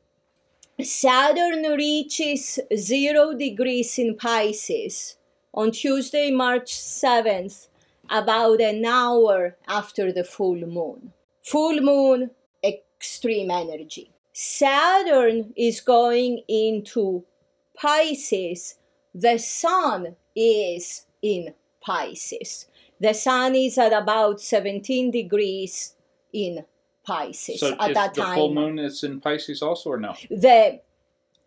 Saturn 0.82 1.62
reaches 1.76 2.58
zero 2.74 3.32
degrees 3.32 3.96
in 3.96 4.16
Pisces 4.16 5.16
on 5.52 5.70
Tuesday, 5.70 6.32
March 6.32 6.74
7th, 6.74 7.68
about 8.10 8.60
an 8.60 8.84
hour 8.84 9.56
after 9.68 10.12
the 10.12 10.24
full 10.24 10.66
moon. 10.66 11.12
Full 11.42 11.80
moon, 11.80 12.30
extreme 12.64 13.52
energy. 13.52 14.10
Saturn 14.32 15.52
is 15.56 15.80
going 15.80 16.42
into 16.48 17.24
Pisces. 17.76 18.74
The 19.14 19.38
sun 19.38 20.16
is 20.34 21.06
in 21.22 21.54
Pisces. 21.80 22.66
The 22.98 23.14
sun 23.14 23.54
is 23.54 23.78
at 23.78 23.92
about 23.92 24.40
17 24.40 25.12
degrees 25.12 25.94
in 26.32 26.64
Pisces 27.04 27.60
So 27.60 27.76
at 27.78 27.94
that 27.94 28.14
the 28.14 28.22
time. 28.22 28.30
The 28.30 28.34
full 28.36 28.54
moon 28.54 28.78
is 28.78 29.04
in 29.04 29.20
Pisces 29.20 29.62
also, 29.62 29.90
or 29.90 30.00
no? 30.00 30.14
The 30.30 30.80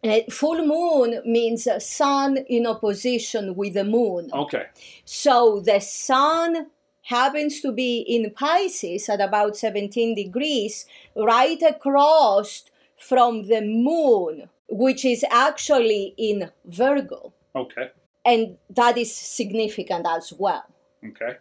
uh, 0.03 0.19
full 0.29 0.65
moon 0.65 1.21
means 1.25 1.67
a 1.67 1.79
sun 1.79 2.37
in 2.47 2.67
opposition 2.67 3.55
with 3.55 3.73
the 3.73 3.83
moon. 3.83 4.29
Okay. 4.33 4.65
So 5.05 5.59
the 5.65 5.79
sun 5.79 6.67
happens 7.03 7.61
to 7.61 7.71
be 7.71 7.99
in 7.99 8.31
Pisces 8.31 9.09
at 9.09 9.21
about 9.21 9.55
17 9.55 10.13
degrees, 10.15 10.85
right 11.15 11.61
across 11.61 12.65
from 12.97 13.47
the 13.47 13.61
moon, 13.61 14.49
which 14.69 15.05
is 15.05 15.23
actually 15.31 16.13
in 16.17 16.51
Virgo. 16.65 17.33
Okay. 17.55 17.91
And 18.25 18.57
that 18.69 18.97
is 18.97 19.15
significant 19.15 20.05
as 20.05 20.33
well 20.37 20.65
Okay. 21.03 21.37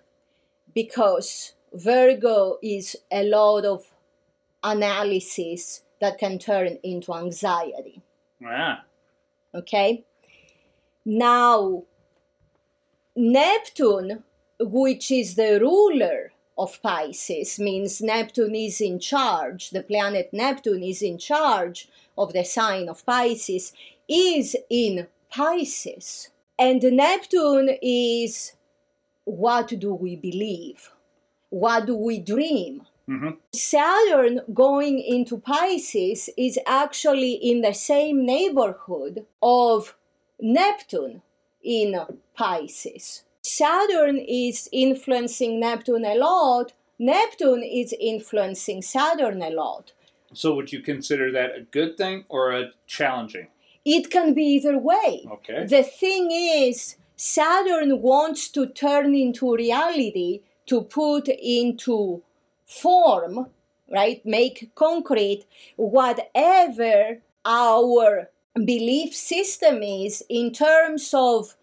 because 0.72 1.54
Virgo 1.72 2.58
is 2.62 2.96
a 3.10 3.24
lot 3.24 3.64
of 3.64 3.84
analysis 4.66 5.82
that 6.00 6.18
can 6.18 6.38
turn 6.38 6.78
into 6.82 7.14
anxiety. 7.14 8.02
Yeah. 8.40 8.78
Okay? 9.54 10.04
Now, 11.04 11.84
Neptune, 13.14 14.24
which 14.60 15.10
is 15.10 15.34
the 15.36 15.58
ruler 15.60 16.32
of 16.58 16.80
Pisces, 16.82 17.58
means 17.58 18.02
Neptune 18.02 18.54
is 18.54 18.80
in 18.80 18.98
charge, 18.98 19.70
the 19.70 19.82
planet 19.82 20.30
Neptune 20.32 20.82
is 20.82 21.02
in 21.02 21.18
charge 21.18 21.88
of 22.18 22.32
the 22.32 22.44
sign 22.44 22.88
of 22.88 23.04
Pisces, 23.06 23.72
is 24.08 24.56
in 24.68 25.06
Pisces. 25.30 26.30
And 26.58 26.82
Neptune 26.82 27.76
is 27.80 28.52
what 29.24 29.68
do 29.68 29.94
we 29.94 30.16
believe? 30.16 30.90
what 31.50 31.86
do 31.86 31.94
we 31.94 32.18
dream? 32.18 32.82
Hmm 33.06 33.30
Saturn 33.52 34.40
going 34.52 34.98
into 35.00 35.38
Pisces 35.38 36.28
is 36.36 36.58
actually 36.66 37.32
in 37.32 37.60
the 37.62 37.74
same 37.74 38.26
neighborhood 38.26 39.26
of 39.42 39.96
Neptune 40.40 41.22
in 41.62 42.00
Pisces. 42.34 43.24
Saturn 43.42 44.18
is 44.18 44.68
influencing 44.72 45.60
Neptune 45.60 46.04
a 46.04 46.14
lot. 46.16 46.72
Neptune 46.98 47.62
is 47.62 47.94
influencing 47.98 48.82
Saturn 48.82 49.40
a 49.42 49.50
lot. 49.50 49.92
So 50.32 50.54
would 50.54 50.72
you 50.72 50.80
consider 50.80 51.30
that 51.32 51.56
a 51.56 51.62
good 51.62 51.96
thing 51.96 52.24
or 52.28 52.52
a 52.52 52.72
challenging? 52.86 53.48
It 53.84 54.10
can 54.10 54.34
be 54.34 54.44
either 54.56 54.76
way. 54.76 55.26
Okay. 55.30 55.64
The 55.64 55.84
thing 55.84 56.30
is, 56.32 56.96
Saturn 57.14 58.02
wants 58.02 58.48
to 58.48 58.66
turn 58.66 59.14
into 59.14 59.54
reality, 59.54 60.40
to 60.66 60.82
put 60.82 61.28
into 61.28 62.22
form, 62.66 63.46
right? 63.90 64.24
Make 64.26 64.74
concrete 64.74 65.46
whatever 65.76 67.18
our 67.44 68.30
belief 68.54 69.14
system 69.14 69.82
is 69.82 70.24
in 70.28 70.52
terms 70.52 71.12
of 71.14 71.56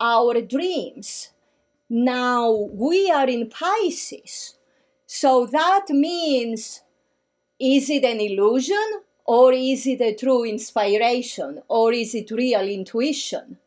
our 0.00 0.40
dreams. 0.40 1.30
Now 1.88 2.50
we 2.72 3.10
are 3.10 3.28
in 3.28 3.48
Pisces. 3.48 4.54
So 5.06 5.46
that 5.46 5.86
means 5.90 6.82
is 7.58 7.90
it 7.90 8.04
an 8.04 8.20
illusion 8.20 9.02
or 9.26 9.52
is 9.52 9.86
it 9.86 10.00
a 10.00 10.14
true 10.14 10.44
inspiration 10.44 11.62
or 11.68 11.92
is 11.92 12.14
it 12.14 12.30
real 12.30 12.62
intuition? 12.62 13.58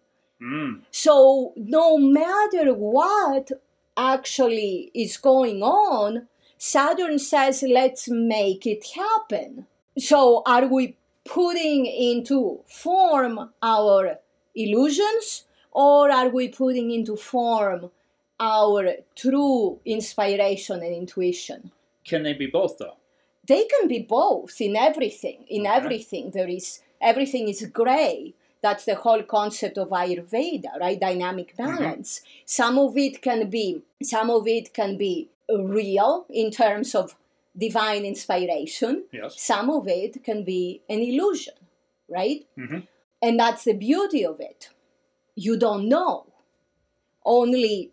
Mm. 0.41 0.81
So, 0.91 1.53
no 1.55 1.97
matter 1.97 2.73
what 2.73 3.51
actually 3.95 4.91
is 4.93 5.15
going 5.17 5.61
on, 5.61 6.27
Saturn 6.65 7.19
says, 7.19 7.63
let's 7.67 8.07
make 8.09 8.65
it 8.65 8.85
happen. 8.95 9.67
So, 9.97 10.43
are 10.45 10.65
we 10.65 10.95
putting 11.25 11.85
into 11.85 12.61
form 12.65 13.49
our 13.61 14.19
illusions 14.55 15.43
or 15.71 16.09
are 16.09 16.29
we 16.29 16.47
putting 16.47 16.91
into 16.91 17.15
form 17.17 17.91
our 18.39 18.95
true 19.15 19.79
inspiration 19.85 20.81
and 20.81 20.95
intuition? 20.95 21.71
Can 22.05 22.23
they 22.23 22.33
be 22.33 22.47
both 22.47 22.77
though? 22.77 22.97
they 23.45 23.63
can 23.65 23.87
be 23.87 23.99
both 23.99 24.61
in 24.61 24.75
everything 24.75 25.43
in 25.49 25.67
Okay. 25.67 25.75
everything 25.75 26.31
there 26.31 26.47
is 26.47 26.79
everything 27.01 27.49
is 27.49 27.65
gray 27.73 28.33
that's 28.61 28.85
the 28.85 28.95
whole 28.95 29.23
concept 29.23 29.77
of 29.77 29.89
ayurveda 29.89 30.79
right 30.79 30.99
dynamic 30.99 31.49
mm-hmm. 31.55 31.75
balance 31.75 32.21
some 32.45 32.77
of 32.79 32.97
it 32.97 33.21
can 33.21 33.49
be 33.49 33.81
some 34.01 34.29
of 34.29 34.47
it 34.47 34.73
can 34.73 34.97
be 34.97 35.29
real 35.49 36.25
in 36.29 36.51
terms 36.51 36.95
of 36.95 37.15
divine 37.57 38.05
inspiration 38.05 39.05
Yes. 39.11 39.39
some 39.39 39.69
of 39.69 39.87
it 39.87 40.23
can 40.23 40.43
be 40.43 40.81
an 40.89 40.99
illusion 41.01 41.53
right 42.09 42.47
Mhm. 42.57 42.87
and 43.21 43.39
that's 43.39 43.63
the 43.63 43.73
beauty 43.73 44.25
of 44.25 44.39
it 44.39 44.69
you 45.35 45.57
don't 45.57 45.87
know 45.87 46.25
only 47.25 47.91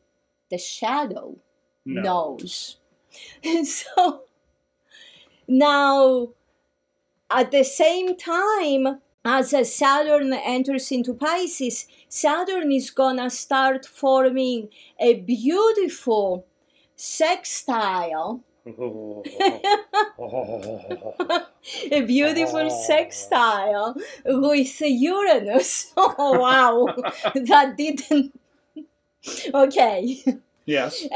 the 0.51 0.59
shadow 0.59 1.37
No. 1.85 2.03
knows. 2.03 2.77
so 3.65 4.25
now, 5.47 6.29
at 7.31 7.51
the 7.51 7.65
same 7.65 8.17
time 8.17 9.01
as 9.25 9.53
a 9.53 9.65
Saturn 9.65 10.33
enters 10.33 10.91
into 10.93 11.15
Pisces, 11.15 11.87
Saturn 12.09 12.73
is 12.73 12.91
gonna 12.91 13.31
start 13.31 13.85
forming 13.87 14.69
a 14.99 15.15
beautiful 15.15 16.47
sextile, 17.01 18.41
a 18.67 18.71
beautiful 22.03 22.69
Oh. 22.71 22.83
sextile 22.87 23.97
with 24.25 24.81
Uranus. 24.81 25.93
Oh 25.97 26.39
wow, 26.39 26.87
that 27.35 27.77
didn't. 27.77 28.33
Okay. 29.55 30.23
yes. 30.67 31.07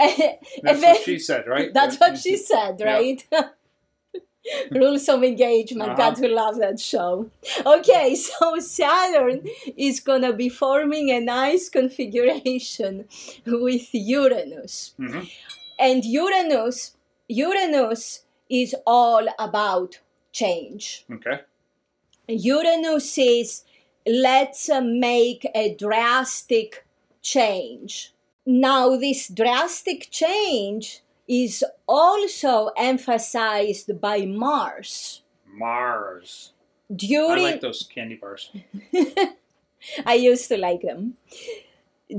That's 0.62 0.82
what 0.82 1.02
she 1.02 1.18
said, 1.18 1.46
right? 1.46 1.72
That's 1.72 1.96
what 1.98 2.18
she 2.18 2.36
said, 2.36 2.76
Yeah. 2.80 2.92
right? 2.94 3.24
Rules 4.70 5.08
of 5.08 5.24
engagement. 5.24 5.88
Uh-huh. 5.92 5.96
Got 5.96 6.16
to 6.16 6.28
love 6.28 6.58
that 6.58 6.78
show. 6.78 7.30
Okay, 7.64 8.14
so 8.14 8.58
Saturn 8.58 9.40
is 9.76 10.00
gonna 10.00 10.34
be 10.34 10.50
forming 10.50 11.10
a 11.10 11.20
nice 11.20 11.70
configuration 11.70 13.06
with 13.46 13.88
Uranus, 13.94 14.92
Mhm. 15.00 15.30
And 15.78 16.04
Uranus, 16.04 16.96
Uranus 17.28 18.22
is 18.48 18.74
all 18.86 19.26
about 19.38 20.00
change. 20.32 21.04
Okay. 21.10 21.40
Uranus 22.28 23.18
is 23.18 23.64
let's 24.06 24.68
uh, 24.68 24.80
make 24.80 25.46
a 25.54 25.74
drastic 25.74 26.86
change. 27.22 28.12
Now, 28.46 28.96
this 28.96 29.28
drastic 29.28 30.08
change 30.10 31.00
is 31.26 31.64
also 31.86 32.70
emphasized 32.76 34.00
by 34.00 34.26
Mars. 34.26 35.22
Mars. 35.46 36.52
During 36.94 37.44
I 37.44 37.50
like 37.52 37.60
those 37.62 37.88
candy 37.92 38.16
bars. 38.16 38.50
I 40.06 40.14
used 40.14 40.48
to 40.48 40.58
like 40.58 40.82
them. 40.82 41.14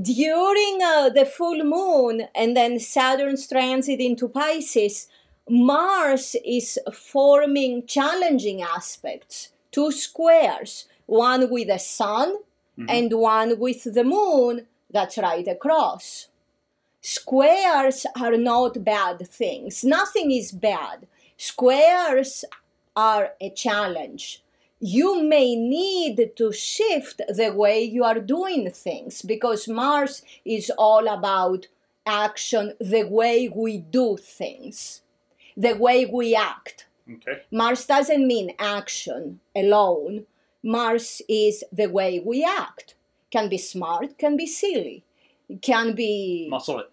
During 0.00 0.82
uh, 0.82 1.08
the 1.08 1.24
full 1.24 1.64
moon 1.64 2.28
and 2.34 2.56
then 2.56 2.78
Saturn's 2.78 3.46
transit 3.48 3.98
into 4.00 4.28
Pisces, 4.28 5.08
Mars 5.48 6.36
is 6.44 6.78
forming 6.92 7.86
challenging 7.86 8.60
aspects, 8.62 9.50
two 9.70 9.90
squares, 9.92 10.86
one 11.06 11.48
with 11.50 11.68
the 11.68 11.78
sun 11.78 12.38
Mhm. 12.78 12.86
and 12.90 13.12
one 13.14 13.58
with 13.58 13.84
the 13.94 14.04
moon 14.04 14.66
that's 14.90 15.16
right 15.16 15.48
across. 15.48 16.28
Squares 17.00 18.04
are 18.20 18.36
not 18.36 18.84
bad 18.84 19.26
things. 19.28 19.82
Nothing 19.82 20.30
is 20.30 20.52
bad. 20.52 21.06
Squares 21.38 22.44
are 22.94 23.32
a 23.40 23.48
challenge 23.50 24.42
you 24.86 25.20
may 25.20 25.56
need 25.56 26.30
to 26.36 26.52
shift 26.52 27.20
the 27.28 27.52
way 27.52 27.82
you 27.82 28.04
are 28.04 28.20
doing 28.20 28.70
things 28.70 29.20
because 29.22 29.66
Mars 29.66 30.22
is 30.44 30.70
all 30.78 31.08
about 31.08 31.66
action, 32.06 32.72
the 32.80 33.02
way 33.02 33.48
we 33.48 33.78
do 33.78 34.16
things, 34.16 35.02
the 35.56 35.74
way 35.74 36.06
we 36.06 36.36
act. 36.36 36.86
Okay. 37.12 37.42
Mars 37.50 37.84
doesn't 37.84 38.28
mean 38.28 38.54
action 38.60 39.40
alone. 39.56 40.24
Mars 40.62 41.20
is 41.28 41.64
the 41.72 41.88
way 41.88 42.20
we 42.20 42.44
act. 42.44 42.94
Can 43.32 43.48
be 43.48 43.58
smart, 43.58 44.18
can 44.18 44.36
be 44.36 44.46
silly, 44.46 45.02
can 45.62 45.96
be 45.96 46.46
Muscle 46.48 46.78
it 46.78 46.90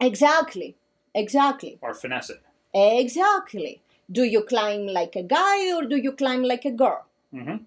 exactly, 0.00 0.74
exactly, 1.14 1.78
or 1.80 1.94
finesse 1.94 2.30
it. 2.30 2.42
exactly. 2.74 3.80
Do 4.10 4.24
you 4.24 4.42
climb 4.42 4.86
like 4.86 5.14
a 5.14 5.22
guy 5.22 5.72
or 5.72 5.84
do 5.84 5.96
you 5.96 6.12
climb 6.12 6.42
like 6.42 6.64
a 6.64 6.72
girl? 6.72 7.04
Mm-hmm. 7.34 7.64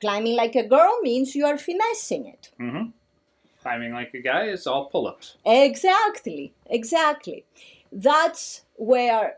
Climbing 0.00 0.36
like 0.36 0.56
a 0.56 0.66
girl 0.66 0.98
means 1.02 1.34
you 1.34 1.46
are 1.46 1.58
finessing 1.58 2.26
it. 2.26 2.50
Mm-hmm. 2.58 2.90
Climbing 3.62 3.92
like 3.92 4.14
a 4.14 4.20
guy 4.20 4.46
is 4.46 4.66
all 4.66 4.86
pull-ups. 4.86 5.36
Exactly, 5.44 6.54
exactly. 6.66 7.44
That's 7.92 8.62
where 8.76 9.36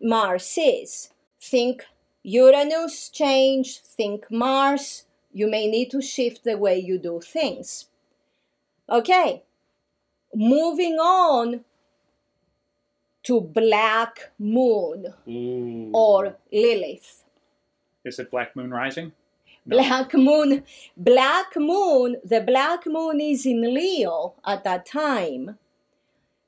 Mars 0.00 0.56
is. 0.56 1.10
Think 1.38 1.84
Uranus 2.22 3.10
change, 3.10 3.80
think 3.80 4.30
Mars. 4.30 5.04
You 5.32 5.48
may 5.48 5.66
need 5.68 5.90
to 5.90 6.00
shift 6.00 6.44
the 6.44 6.56
way 6.56 6.78
you 6.78 6.98
do 6.98 7.20
things. 7.20 7.86
Okay, 8.88 9.42
moving 10.34 10.94
on 10.94 11.64
to 13.22 13.40
Black 13.40 14.32
Moon 14.38 15.12
Ooh. 15.28 15.90
or 15.92 16.36
Lilith. 16.50 17.24
Is 18.04 18.18
it 18.18 18.30
Black 18.30 18.54
Moon 18.56 18.70
Rising? 18.70 19.12
No. 19.66 19.76
Black 19.76 20.14
Moon, 20.14 20.64
Black 20.96 21.56
Moon, 21.56 22.16
the 22.24 22.40
Black 22.40 22.86
Moon 22.86 23.20
is 23.20 23.44
in 23.44 23.62
Leo 23.74 24.34
at 24.46 24.64
that 24.64 24.86
time, 24.86 25.58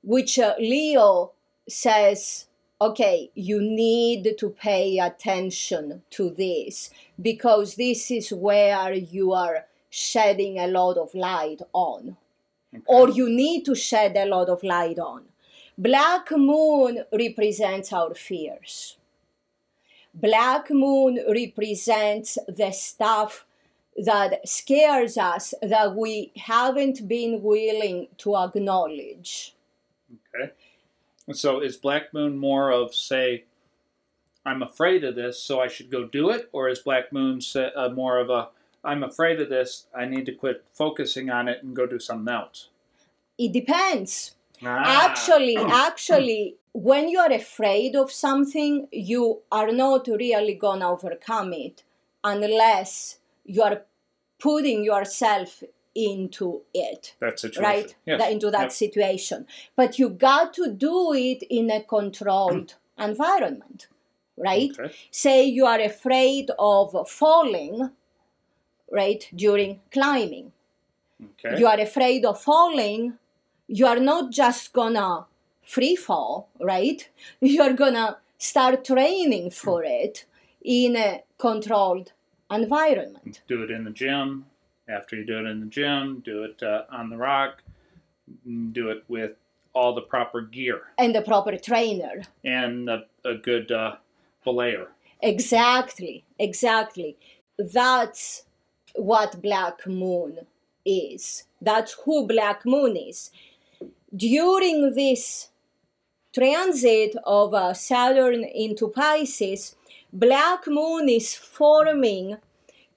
which 0.02 0.38
uh, 0.38 0.54
Leo 0.58 1.32
says, 1.68 2.46
okay, 2.80 3.30
you 3.34 3.60
need 3.60 4.34
to 4.38 4.50
pay 4.50 4.98
attention 4.98 6.02
to 6.10 6.30
this 6.30 6.90
because 7.20 7.74
this 7.76 8.10
is 8.10 8.32
where 8.32 8.92
you 8.94 9.32
are 9.32 9.66
shedding 9.90 10.58
a 10.58 10.66
lot 10.66 10.96
of 10.96 11.14
light 11.14 11.60
on, 11.72 12.16
Okay. 12.74 12.82
or 12.86 13.10
you 13.10 13.28
need 13.28 13.64
to 13.66 13.74
shed 13.74 14.16
a 14.16 14.24
lot 14.24 14.48
of 14.48 14.62
light 14.62 14.98
on. 14.98 15.24
Black 15.76 16.30
Moon 16.32 17.04
represents 17.12 17.92
our 17.92 18.14
fears. 18.14 18.96
Black 20.14 20.70
Moon 20.70 21.18
represents 21.28 22.38
the 22.48 22.70
stuff 22.70 23.46
that 23.96 24.46
scares 24.48 25.18
us 25.18 25.54
that 25.62 25.94
we 25.94 26.32
haven't 26.36 27.06
been 27.08 27.42
willing 27.42 28.08
to 28.18 28.36
acknowledge. 28.36 29.54
Okay. 30.34 30.52
So 31.32 31.60
is 31.60 31.76
Black 31.76 32.12
Moon 32.12 32.36
more 32.36 32.70
of 32.70 32.94
say, 32.94 33.44
I'm 34.44 34.62
afraid 34.62 35.04
of 35.04 35.14
this, 35.14 35.40
so 35.40 35.60
I 35.60 35.68
should 35.68 35.90
go 35.90 36.04
do 36.04 36.30
it, 36.30 36.48
or 36.52 36.68
is 36.68 36.80
Black 36.80 37.12
Moon 37.12 37.40
uh, 37.54 37.88
more 37.90 38.18
of 38.18 38.28
a 38.28 38.48
I'm 38.84 39.04
afraid 39.04 39.40
of 39.40 39.48
this, 39.48 39.86
I 39.94 40.06
need 40.06 40.26
to 40.26 40.32
quit 40.32 40.64
focusing 40.72 41.30
on 41.30 41.48
it 41.48 41.62
and 41.62 41.74
go 41.76 41.86
do 41.86 42.00
something 42.00 42.32
else? 42.32 42.68
It 43.38 43.52
depends. 43.52 44.34
Ah. 44.64 45.06
Actually, 45.10 45.56
actually, 45.88 46.56
when 46.72 47.08
you 47.08 47.18
are 47.18 47.32
afraid 47.32 47.96
of 47.96 48.10
something, 48.10 48.88
you 48.92 49.40
are 49.50 49.72
not 49.72 50.06
really 50.06 50.54
gonna 50.54 50.90
overcome 50.90 51.52
it 51.52 51.82
unless 52.24 53.18
you 53.44 53.62
are 53.62 53.82
putting 54.38 54.84
yourself 54.84 55.62
into 55.94 56.62
it. 56.72 57.14
that 57.20 57.38
situation, 57.38 57.62
right 57.62 57.94
Yes. 58.06 58.18
That- 58.18 58.32
into 58.32 58.50
that 58.50 58.62
Yep. 58.62 58.72
situation 58.72 59.46
but 59.76 59.98
you 59.98 60.08
got 60.08 60.54
to 60.54 60.68
do 60.72 61.12
it 61.12 61.42
in 61.50 61.70
a 61.70 61.82
controlled 61.82 62.76
environment 62.98 63.88
right 64.38 64.70
Okay. 64.78 64.90
say 65.10 65.44
you 65.44 65.66
are 65.66 65.78
afraid 65.80 66.50
of 66.58 66.94
falling 67.10 67.90
right 68.90 69.28
during 69.34 69.80
climbing 69.90 70.52
Okay. 71.22 71.58
you 71.58 71.66
are 71.66 71.78
afraid 71.80 72.24
of 72.24 72.40
falling 72.40 73.18
you 73.78 73.86
are 73.86 74.00
not 74.00 74.30
just 74.30 74.72
gonna 74.72 75.26
free 75.74 75.96
fall 75.96 76.48
right 76.60 77.08
you're 77.40 77.78
gonna 77.84 78.08
start 78.38 78.84
training 78.84 79.50
for 79.50 79.82
it 79.84 80.24
in 80.62 80.96
a 80.96 81.22
controlled 81.38 82.12
environment 82.50 83.40
do 83.48 83.62
it 83.62 83.70
in 83.70 83.84
the 83.84 83.90
gym. 83.90 84.46
After 84.88 85.16
you 85.16 85.24
do 85.24 85.38
it 85.38 85.46
in 85.46 85.60
the 85.60 85.66
gym, 85.66 86.22
do 86.24 86.44
it 86.44 86.62
uh, 86.62 86.82
on 86.90 87.08
the 87.08 87.16
rock. 87.16 87.62
Do 88.72 88.90
it 88.90 89.04
with 89.08 89.34
all 89.74 89.94
the 89.94 90.02
proper 90.02 90.42
gear 90.42 90.82
and 90.98 91.14
the 91.14 91.22
proper 91.22 91.56
trainer 91.56 92.22
and 92.44 92.88
a, 92.90 93.04
a 93.24 93.34
good 93.34 93.70
uh, 93.72 93.96
belayer. 94.44 94.88
Exactly, 95.20 96.24
exactly. 96.38 97.16
That's 97.58 98.44
what 98.94 99.40
Black 99.40 99.86
Moon 99.86 100.40
is. 100.84 101.44
That's 101.60 101.96
who 102.04 102.26
Black 102.26 102.66
Moon 102.66 102.96
is. 102.96 103.30
During 104.14 104.94
this 104.94 105.48
transit 106.34 107.16
of 107.24 107.54
uh, 107.54 107.72
Saturn 107.72 108.44
into 108.44 108.88
Pisces, 108.88 109.74
Black 110.12 110.66
Moon 110.66 111.08
is 111.08 111.34
forming 111.34 112.36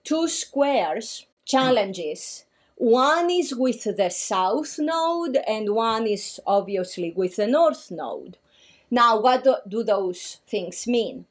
two 0.04 0.28
squares, 0.28 1.26
challenges. 1.46 2.44
One 2.76 3.30
is 3.30 3.56
with 3.56 3.86
the 3.96 4.10
South 4.10 4.78
Node, 4.78 5.38
and 5.48 5.74
one 5.74 6.06
is 6.06 6.42
obviously 6.46 7.14
with 7.16 7.38
the 7.38 7.48
North 7.48 7.92
Node. 7.92 8.38
Now, 8.92 9.18
what 9.22 9.46
do, 9.46 9.56
do 9.66 9.84
those 9.84 10.42
things 10.46 10.86
mean? 10.86 11.26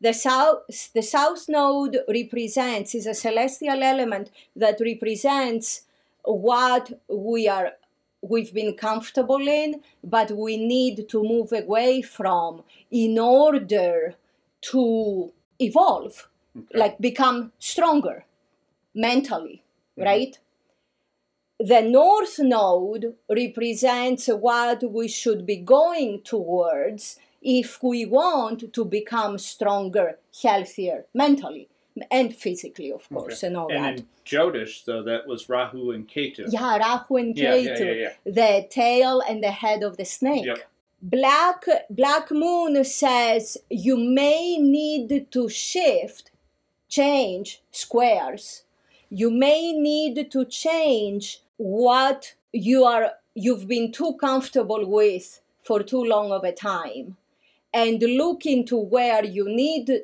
The 0.00 0.14
south, 0.14 0.92
the 0.94 1.02
south 1.02 1.48
node 1.48 1.98
represents 2.08 2.94
is 2.94 3.06
a 3.06 3.14
celestial 3.14 3.82
element 3.82 4.30
that 4.54 4.80
represents 4.80 5.82
what 6.22 6.92
we 7.08 7.48
are 7.48 7.72
we've 8.22 8.52
been 8.52 8.74
comfortable 8.74 9.46
in, 9.46 9.82
but 10.02 10.30
we 10.30 10.56
need 10.56 11.08
to 11.08 11.22
move 11.22 11.52
away 11.52 12.02
from 12.02 12.62
in 12.90 13.18
order 13.18 14.14
to 14.60 15.32
evolve, 15.60 16.28
Okay. 16.56 16.78
like 16.78 16.98
become 16.98 17.52
stronger 17.58 18.24
mentally, 18.94 19.62
mm-hmm. 19.96 20.08
right? 20.08 20.38
The 21.60 21.82
north 21.82 22.38
node 22.38 23.14
represents 23.28 24.26
what 24.28 24.82
we 24.90 25.08
should 25.08 25.44
be 25.44 25.56
going 25.56 26.22
towards 26.22 27.18
if 27.42 27.82
we 27.82 28.04
want 28.06 28.72
to 28.72 28.84
become 28.84 29.38
stronger, 29.38 30.18
healthier 30.42 31.06
mentally 31.14 31.68
and 32.10 32.34
physically, 32.34 32.92
of 32.92 33.08
course, 33.08 33.42
and 33.42 33.56
all 33.56 33.70
and 33.70 33.84
that. 33.84 33.98
in 33.98 34.06
Jyotish, 34.24 34.84
though, 34.84 35.02
that 35.02 35.26
was 35.26 35.48
Rahu 35.48 35.90
and 35.92 36.08
Ketu. 36.08 36.46
Yeah, 36.48 36.78
Rahu 36.78 37.16
and 37.16 37.36
Yeah, 37.36 37.54
yeah, 37.54 37.70
Ketu, 37.70 38.00
yeah, 38.00 38.12
the 38.24 38.66
tail 38.70 39.20
and 39.20 39.42
the 39.42 39.50
head 39.50 39.82
of 39.82 39.96
the 39.96 40.04
snake. 40.04 40.46
Yep. 40.46 40.58
Black 41.00 41.64
Black 41.90 42.30
Moon 42.30 42.84
says 42.84 43.56
you 43.70 43.96
may 43.96 44.58
need 44.58 45.30
to 45.30 45.48
shift, 45.48 46.32
change 46.88 47.62
squares. 47.70 48.64
You 49.08 49.30
may 49.30 49.72
need 49.72 50.30
to 50.32 50.44
change 50.44 51.40
what 51.56 52.34
you 52.52 52.84
are 52.84 53.12
you've 53.34 53.68
been 53.68 53.92
too 53.92 54.14
comfortable 54.20 54.84
with 54.86 55.40
for 55.62 55.82
too 55.82 56.02
long 56.02 56.32
of 56.32 56.44
a 56.44 56.52
time 56.52 57.16
and 57.72 58.02
look 58.02 58.46
into 58.46 58.76
where 58.76 59.24
you 59.24 59.48
need 59.48 60.02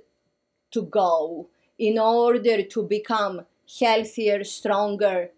to 0.70 0.82
go 0.82 1.48
in 1.78 1.98
order 1.98 2.62
to 2.62 2.82
become 2.82 3.44
healthier, 3.80 4.44
stronger, 4.44 5.30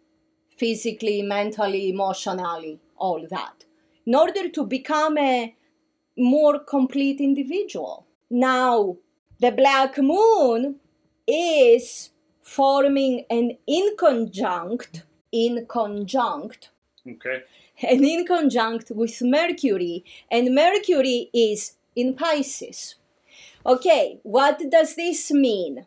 physically, 0.56 1.22
mentally, 1.22 1.88
emotionally, 1.90 2.78
all 2.96 3.26
that, 3.30 3.64
in 4.06 4.14
order 4.14 4.48
to 4.48 4.64
become 4.64 5.18
a 5.18 5.54
more 6.16 6.58
complete 6.60 7.20
individual. 7.20 8.06
Now, 8.30 8.96
the 9.38 9.52
black 9.52 9.98
moon 9.98 10.76
is 11.26 12.10
forming 12.40 13.24
an 13.28 13.58
inconjunct, 13.68 15.02
inconjunct, 15.34 16.68
Okay. 17.08 17.42
and 17.82 18.04
in 18.04 18.26
conjunct 18.26 18.90
with 18.90 19.20
Mercury, 19.22 20.04
and 20.30 20.54
Mercury 20.54 21.30
is 21.34 21.74
in 21.94 22.14
Pisces. 22.14 22.94
Okay, 23.64 24.20
what 24.22 24.60
does 24.70 24.94
this 24.94 25.30
mean? 25.30 25.86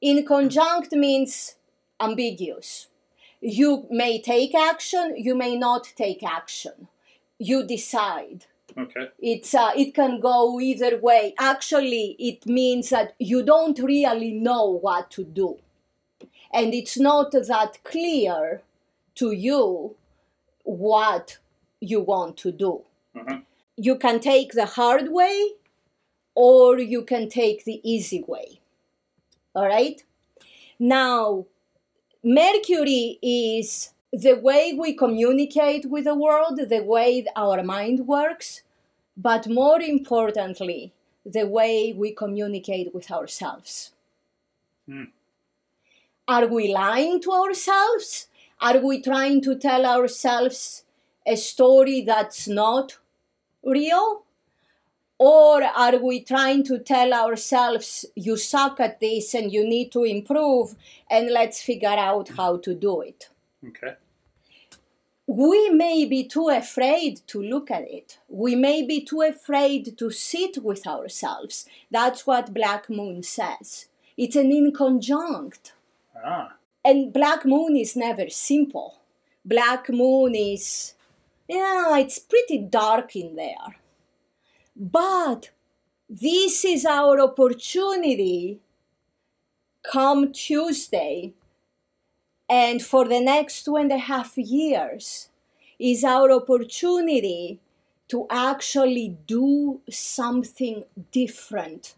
In 0.00 0.24
conjunct 0.24 0.92
means 0.92 1.56
ambiguous. 2.00 2.86
You 3.40 3.86
may 3.90 4.20
take 4.20 4.54
action, 4.54 5.14
you 5.16 5.34
may 5.34 5.56
not 5.56 5.92
take 5.96 6.22
action. 6.22 6.88
You 7.38 7.64
decide. 7.64 8.46
Okay. 8.76 9.08
It's 9.18 9.54
uh, 9.54 9.72
it 9.76 9.94
can 9.94 10.20
go 10.20 10.60
either 10.60 10.98
way. 10.98 11.34
Actually, 11.38 12.16
it 12.18 12.46
means 12.46 12.90
that 12.90 13.14
you 13.18 13.42
don't 13.42 13.78
really 13.78 14.32
know 14.32 14.66
what 14.66 15.10
to 15.12 15.24
do, 15.24 15.58
and 16.52 16.74
it's 16.74 16.98
not 16.98 17.32
that 17.32 17.78
clear 17.82 18.62
to 19.16 19.32
you 19.32 19.96
what 20.62 21.38
you 21.80 22.00
want 22.00 22.36
to 22.38 22.52
do. 22.52 22.82
Uh-huh. 23.18 23.38
You 23.76 23.96
can 23.96 24.20
take 24.20 24.52
the 24.52 24.66
hard 24.66 25.10
way, 25.10 25.52
or 26.34 26.78
you 26.78 27.02
can 27.02 27.28
take 27.28 27.64
the 27.64 27.80
easy 27.82 28.24
way. 28.26 28.57
All 29.58 29.66
right. 29.66 30.00
Now, 30.78 31.46
Mercury 32.22 33.18
is 33.20 33.90
the 34.12 34.34
way 34.34 34.72
we 34.78 34.92
communicate 34.92 35.86
with 35.86 36.04
the 36.04 36.14
world, 36.14 36.60
the 36.68 36.84
way 36.84 37.26
our 37.34 37.64
mind 37.64 38.06
works, 38.06 38.62
but 39.16 39.48
more 39.48 39.80
importantly, 39.80 40.92
the 41.26 41.48
way 41.48 41.92
we 41.92 42.12
communicate 42.12 42.94
with 42.94 43.10
ourselves. 43.10 43.90
Hmm. 44.86 45.10
Are 46.28 46.46
we 46.46 46.72
lying 46.72 47.20
to 47.22 47.32
ourselves? 47.32 48.28
Are 48.60 48.78
we 48.78 49.02
trying 49.02 49.42
to 49.42 49.58
tell 49.58 49.84
ourselves 49.84 50.84
a 51.26 51.34
story 51.34 52.02
that's 52.02 52.46
not 52.46 52.98
real? 53.64 54.22
Or 55.18 55.62
are 55.64 55.96
we 55.98 56.20
trying 56.22 56.62
to 56.64 56.78
tell 56.78 57.12
ourselves, 57.12 58.04
you 58.14 58.36
suck 58.36 58.78
at 58.80 59.00
this 59.00 59.34
and 59.34 59.52
you 59.52 59.66
need 59.68 59.90
to 59.92 60.04
improve, 60.04 60.76
and 61.10 61.30
let's 61.30 61.60
figure 61.60 61.88
out 61.88 62.28
how 62.30 62.58
to 62.58 62.74
do 62.74 63.00
it? 63.02 63.28
Okay. 63.66 63.94
we 65.26 65.68
may 65.70 66.06
be 66.06 66.24
too 66.24 66.48
afraid 66.48 67.20
to 67.26 67.42
look 67.42 67.70
at 67.70 67.82
it. 67.90 68.18
We 68.28 68.54
may 68.54 68.82
be 68.82 69.04
too 69.04 69.20
afraid 69.22 69.98
to 69.98 70.10
sit 70.10 70.62
with 70.62 70.86
ourselves. 70.86 71.66
That's 71.90 72.26
what 72.26 72.54
Black 72.54 72.88
Moon 72.88 73.22
says. 73.22 73.88
It's 74.16 74.36
an 74.36 74.50
inconjunct. 74.50 75.72
Ah. 76.24 76.54
And 76.84 77.12
Black 77.12 77.44
Moon 77.44 77.76
is 77.76 77.94
never 77.94 78.30
simple. 78.30 79.00
Black 79.44 79.90
Moon 79.90 80.34
is, 80.34 80.94
yeah, 81.46 81.96
it's 81.98 82.18
pretty 82.18 82.58
dark 82.58 83.14
in 83.14 83.36
there. 83.36 83.76
But 84.78 85.50
this 86.08 86.64
is 86.64 86.86
our 86.86 87.20
opportunity 87.20 88.60
come 89.82 90.32
Tuesday 90.32 91.32
and 92.48 92.82
for 92.82 93.06
the 93.06 93.20
next 93.20 93.64
two 93.64 93.76
and 93.76 93.90
a 93.90 93.98
half 93.98 94.38
years 94.38 95.28
is 95.78 96.04
our 96.04 96.30
opportunity 96.30 97.60
to 98.08 98.26
actually 98.30 99.16
do 99.26 99.80
something 99.90 100.84
different 101.10 101.94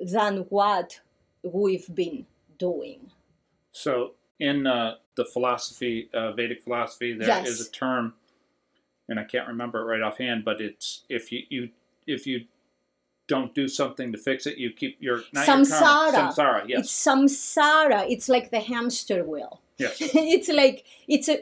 than 0.00 0.38
what 0.48 1.00
we've 1.42 1.94
been 1.94 2.26
doing. 2.58 3.10
So 3.72 4.12
in 4.38 4.66
uh, 4.66 4.94
the 5.16 5.24
philosophy, 5.24 6.08
uh, 6.14 6.32
Vedic 6.32 6.62
philosophy, 6.62 7.12
there 7.12 7.42
is 7.42 7.58
Yes. 7.58 7.68
a 7.68 7.70
term 7.70 8.14
and 9.08 9.20
I 9.20 9.24
can't 9.24 9.48
remember 9.48 9.80
it 9.80 9.84
right 9.84 10.00
offhand, 10.02 10.44
but 10.44 10.60
it's 10.60 11.02
if 11.08 11.30
you, 11.30 11.42
you 11.50 11.68
if 12.06 12.26
you 12.26 12.44
don't 13.26 13.54
do 13.54 13.68
something 13.68 14.12
to 14.12 14.18
fix 14.18 14.46
it, 14.46 14.58
you 14.58 14.70
keep 14.70 14.98
your 15.00 15.22
not 15.32 15.46
your 15.46 15.56
Samsara. 15.56 16.12
samsara. 16.12 16.64
Yes, 16.68 16.80
It's 16.80 17.06
samsara. 17.06 18.06
It's 18.10 18.28
like 18.28 18.50
the 18.50 18.60
hamster 18.60 19.24
wheel. 19.24 19.60
yes. 19.78 19.96
it's 20.00 20.48
like 20.48 20.84
it's 21.08 21.28
a 21.28 21.38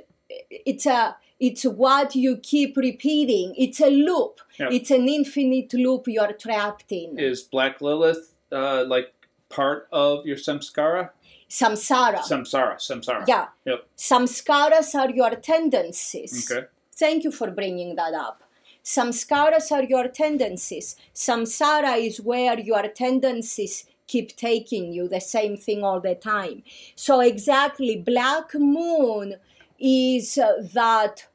it's 0.51 0.87
a 0.87 1.17
it's 1.41 1.65
what 1.65 2.15
you 2.15 2.37
keep 2.37 2.77
repeating. 2.77 3.55
It's 3.59 3.81
a 3.81 3.91
loop. 3.91 4.41
Yeah. 4.59 4.69
It's 4.71 4.91
an 4.93 5.09
infinite 5.09 5.75
loop 5.75 6.05
you're 6.07 6.33
trapped 6.35 6.93
in. 6.93 7.19
Is 7.19 7.43
Black 7.43 7.81
Lilith 7.81 8.35
uh, 8.53 8.85
like 8.87 9.13
part 9.49 9.89
of 9.93 10.25
your 10.25 10.37
samskara? 10.37 11.11
Samsara. 11.51 12.21
Samsara, 12.21 12.77
samsara. 12.77 13.25
yeah. 13.27 13.49
Yep. 13.67 13.87
Samskaras 13.99 14.95
are 14.95 15.11
your 15.11 15.35
tendencies. 15.35 16.51
Okay. 16.51 16.67
Thank 16.95 17.25
you 17.25 17.33
for 17.33 17.51
bringing 17.51 17.97
that 17.97 18.15
up. 18.15 18.42
Samskaras 18.85 19.71
are 19.73 19.85
your 19.85 20.09
tendencies. 20.09 20.97
Samsara 21.15 21.99
is 22.05 22.21
where 22.21 22.59
your 22.59 22.89
tendencies 22.89 23.85
keep 24.07 24.37
taking 24.37 24.93
you, 24.93 25.09
the 25.09 25.21
same 25.21 25.57
thing 25.57 25.85
all 25.85 26.01
the 26.01 26.15
time. 26.15 26.63
So, 26.97 27.21
exactly, 27.21 27.97
Black 27.97 28.55
Moon 28.55 29.37
is 29.79 30.39
uh, 30.39 30.63
that. 30.75 31.27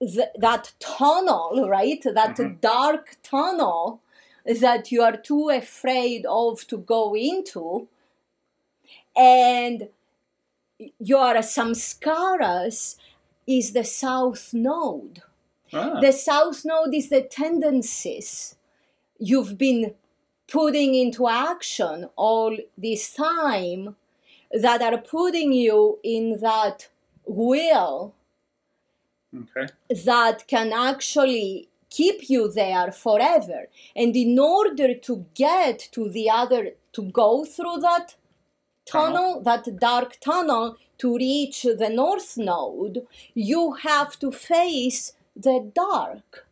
th- 0.00 0.34
that 0.38 0.72
tunnel, 0.80 1.68
right? 1.68 2.02
That 2.02 2.36
Mhm. 2.36 2.60
dark 2.60 3.16
tunnel 3.22 4.00
that 4.44 4.90
you 4.92 5.02
are 5.02 5.16
too 5.16 5.48
afraid 5.50 6.26
of 6.26 6.66
to 6.68 6.78
go 6.78 7.14
into. 7.14 7.88
And 9.16 9.88
your 10.98 11.34
samskaras 11.42 12.96
is 13.46 13.72
the 13.72 13.84
south 13.84 14.52
node. 14.52 15.22
Ah, 15.72 16.00
The 16.00 16.12
south 16.12 16.64
node 16.64 16.94
is 16.94 17.08
the 17.08 17.22
tendencies 17.22 18.56
you've 19.18 19.56
been 19.56 19.94
putting 20.48 20.94
into 20.94 21.28
action 21.28 22.08
all 22.16 22.56
this 22.76 23.14
time 23.14 23.96
that 24.50 24.82
are 24.82 24.98
putting 24.98 25.52
you 25.52 25.98
in 26.02 26.40
that 26.40 26.88
wheel 27.26 28.14
okay. 29.34 29.72
that 30.04 30.46
can 30.46 30.72
actually 30.72 31.68
keep 31.88 32.28
you 32.28 32.50
there 32.50 32.92
forever. 32.92 33.68
And 33.96 34.14
in 34.16 34.38
order 34.38 34.94
to 34.94 35.26
get 35.34 35.88
to 35.92 36.08
the 36.08 36.28
other, 36.28 36.72
to 36.92 37.02
go 37.02 37.44
through 37.44 37.78
that 37.78 38.16
tunnel, 38.84 39.40
that 39.42 39.78
dark 39.78 40.18
tunnel, 40.20 40.76
to 40.98 41.16
reach 41.16 41.62
the 41.62 41.90
north 41.90 42.36
node, 42.36 43.06
you 43.34 43.72
have 43.72 44.18
to 44.18 44.30
face 44.30 45.12
the 45.36 45.70
dark, 45.74 46.46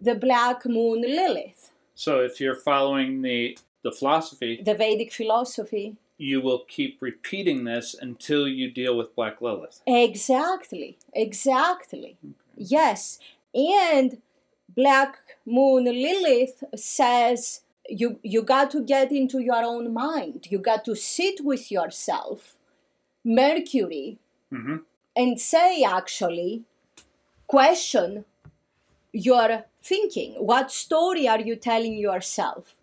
the 0.00 0.14
black 0.14 0.64
moon 0.66 1.02
Lilith, 1.02 1.70
So 1.94 2.20
if 2.20 2.40
you're 2.40 2.54
following 2.54 3.22
the 3.22 3.58
the 3.82 3.92
philosophy, 3.92 4.60
the 4.62 4.74
Vedic 4.74 5.12
philosophy. 5.12 5.96
you 6.18 6.40
will 6.40 6.64
keep 6.66 7.00
repeating 7.00 7.64
this 7.64 7.94
until 7.94 8.48
you 8.48 8.70
deal 8.70 8.96
with 8.96 9.14
Black 9.14 9.40
Lilith. 9.40 9.80
Exactly, 9.86 10.98
exactly. 11.12 12.16
Yes. 12.56 13.18
And 13.54 14.20
Black 14.74 15.18
Moon 15.44 15.84
Lilith 15.84 16.64
says 16.74 17.60
you 17.88 18.18
you 18.22 18.42
got 18.42 18.70
to 18.72 18.82
get 18.82 19.12
into 19.12 19.38
your 19.40 19.62
own 19.62 19.92
mind. 19.94 20.48
You 20.50 20.58
got 20.58 20.84
to 20.86 20.94
sit 20.96 21.36
with 21.44 21.70
yourself, 21.70 22.56
Mercury, 23.24 24.18
hmm 24.50 24.76
and 25.18 25.40
say 25.40 25.82
actually 25.82 26.62
question 27.46 28.24
your 29.12 29.64
thinking. 29.82 30.34
What 30.34 30.70
story 30.70 31.28
are 31.28 31.40
you 31.40 31.56
telling 31.56 31.96
yourself? 31.96 32.74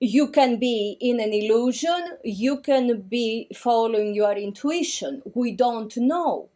You 0.00 0.28
can 0.28 0.58
be 0.58 0.96
in 1.00 1.20
an 1.20 1.32
illusion, 1.32 2.18
you 2.24 2.58
can 2.58 3.02
be 3.02 3.48
following 3.54 4.14
your 4.14 4.32
intuition. 4.32 5.22
We 5.34 5.52
don't 5.52 5.96
know. 5.96 6.48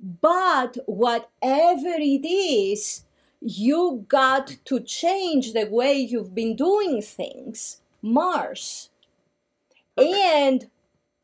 But 0.00 0.78
whatever 0.86 1.94
it 1.98 2.26
is, 2.26 3.04
you 3.40 4.04
got 4.08 4.56
to 4.64 4.80
change 4.80 5.52
the 5.52 5.66
way 5.66 5.94
you've 5.94 6.34
been 6.34 6.56
doing 6.56 7.02
things. 7.02 7.80
Mars. 8.02 8.90
And 9.96 10.70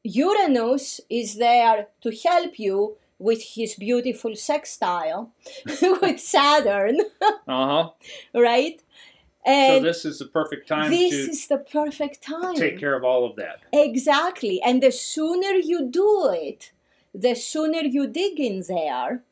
Uranus 0.03 1.01
is 1.09 1.37
there 1.37 1.89
to 2.03 2.11
help 2.11 2.59
you 2.59 2.97
with 3.23 3.43
his 3.55 3.75
beautiful 3.77 4.35
sextile 4.35 5.33
with 6.03 6.21
Saturn, 6.21 6.97
Uh 7.49 7.67
huh. 7.73 7.91
right? 8.35 8.83
So 9.45 9.81
this 9.81 10.05
is 10.05 10.19
the 10.21 10.27
perfect 10.27 10.69
time 10.69 10.91
this 10.91 11.11
to 11.11 11.31
is 11.33 11.47
the 11.49 11.59
perfect 11.59 12.23
time. 12.23 12.55
take 12.55 12.79
care 12.79 12.95
of 12.95 13.05
all 13.05 13.25
of 13.29 13.35
that. 13.37 13.59
Exactly. 13.73 14.61
And 14.63 14.81
the 14.83 14.93
sooner 14.93 15.55
you 15.71 15.89
do 15.91 16.31
it, 16.33 16.71
the 17.13 17.35
sooner 17.35 17.81
you 17.97 18.07
dig 18.07 18.39
in 18.39 18.63
there 18.69 19.23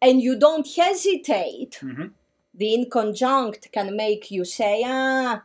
and 0.00 0.20
you 0.22 0.38
don't 0.38 0.68
hesitate. 0.82 1.74
hmm 1.80 2.08
The 2.54 2.70
inconjunct 2.78 3.62
can 3.72 3.96
make 3.96 4.30
you 4.30 4.44
say, 4.44 4.82
ah, 4.86 5.42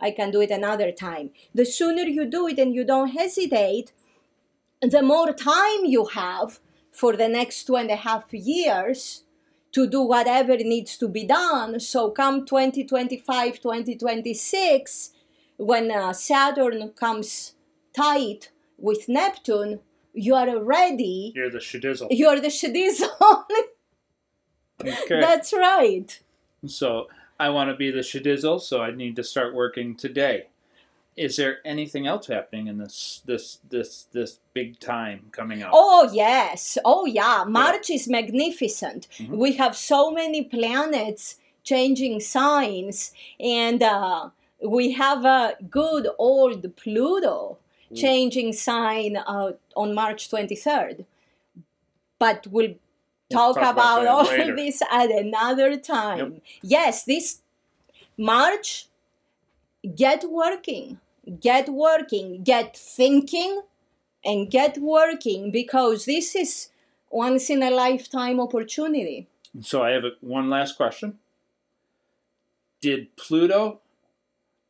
I 0.00 0.10
can 0.18 0.30
do 0.30 0.40
it 0.42 0.50
another 0.50 0.90
time. 0.92 1.30
The 1.54 1.64
sooner 1.78 2.02
you 2.16 2.24
do 2.26 2.46
it 2.48 2.58
and 2.58 2.74
you 2.74 2.84
don't 2.84 3.12
hesitate, 3.22 3.92
the 4.96 5.02
more 5.02 5.32
time 5.32 5.80
you 5.94 6.02
have 6.22 6.60
for 6.98 7.16
the 7.16 7.28
next 7.28 7.64
two 7.64 7.76
and 7.76 7.90
a 7.90 7.96
half 7.96 8.24
years 8.32 9.22
to 9.70 9.86
do 9.86 10.02
whatever 10.02 10.56
needs 10.56 10.96
to 10.98 11.06
be 11.08 11.24
done. 11.24 11.78
So, 11.78 12.10
come 12.10 12.44
2025, 12.44 13.60
2026, 13.60 15.10
when 15.58 15.92
uh, 15.92 16.12
Saturn 16.12 16.90
comes 16.90 17.54
tight 17.94 18.50
with 18.76 19.08
Neptune, 19.08 19.78
you 20.12 20.34
are 20.34 20.58
ready. 20.58 21.32
You're 21.36 21.50
the 21.50 21.58
shadizzle. 21.58 22.08
You're 22.10 22.40
the 22.40 22.48
Shadizon. 22.48 23.08
Okay. 24.80 25.20
That's 25.20 25.52
right. 25.52 26.20
So 26.64 27.08
I 27.40 27.48
want 27.48 27.68
to 27.70 27.76
be 27.76 27.90
the 27.90 28.02
shadizzle, 28.02 28.60
so 28.60 28.80
I 28.80 28.92
need 28.92 29.16
to 29.16 29.24
start 29.24 29.52
working 29.52 29.96
today. 29.96 30.46
Is 31.18 31.34
there 31.36 31.58
anything 31.64 32.06
else 32.06 32.28
happening 32.28 32.68
in 32.68 32.78
this 32.78 33.22
this 33.26 33.58
this 33.68 34.06
this 34.12 34.38
big 34.54 34.78
time 34.78 35.26
coming 35.32 35.62
up? 35.64 35.72
Oh, 35.74 36.08
yes. 36.12 36.78
Oh, 36.84 37.06
yeah. 37.06 37.44
March 37.46 37.90
is 37.90 38.06
magnificent. 38.08 39.08
Mhm. 39.18 39.30
We 39.30 39.52
have 39.54 39.76
so 39.76 40.12
many 40.12 40.44
planets 40.44 41.36
changing 41.64 42.20
signs, 42.20 43.12
and 43.40 43.82
uh, 43.82 44.30
we 44.62 44.92
have 44.92 45.24
a 45.24 45.56
good 45.68 46.06
old 46.18 46.76
Pluto 46.76 47.58
Ooh. 47.90 47.94
changing 47.96 48.52
sign 48.52 49.16
uh, 49.16 49.52
on 49.74 49.94
March 49.94 50.30
23rd. 50.30 51.04
But 52.18 52.46
we'll 52.46 52.74
talk, 53.30 53.56
talk 53.56 53.56
about 53.56 54.02
about, 54.02 54.06
all 54.06 54.24
later. 54.24 54.54
this 54.56 54.82
at 54.90 55.10
another 55.10 55.76
time. 55.76 56.40
Yes, 56.62 57.04
this 57.04 57.40
March, 58.16 58.86
get 59.94 60.24
working, 60.28 60.98
get 61.28 61.68
working, 61.68 62.42
get 62.42 62.76
thinking, 62.76 63.62
and 64.24 64.50
get 64.50 64.78
working 64.78 65.50
because 65.50 66.04
this 66.04 66.34
is 66.34 66.70
once 67.10 67.50
in 67.50 67.62
a 67.62 67.70
lifetime 67.70 68.40
opportunity. 68.40 69.28
So 69.60 69.82
I 69.82 69.90
have 69.90 70.04
a, 70.04 70.10
one 70.20 70.50
last 70.50 70.76
question. 70.76 71.18
Did 72.80 73.16
Pluto 73.16 73.80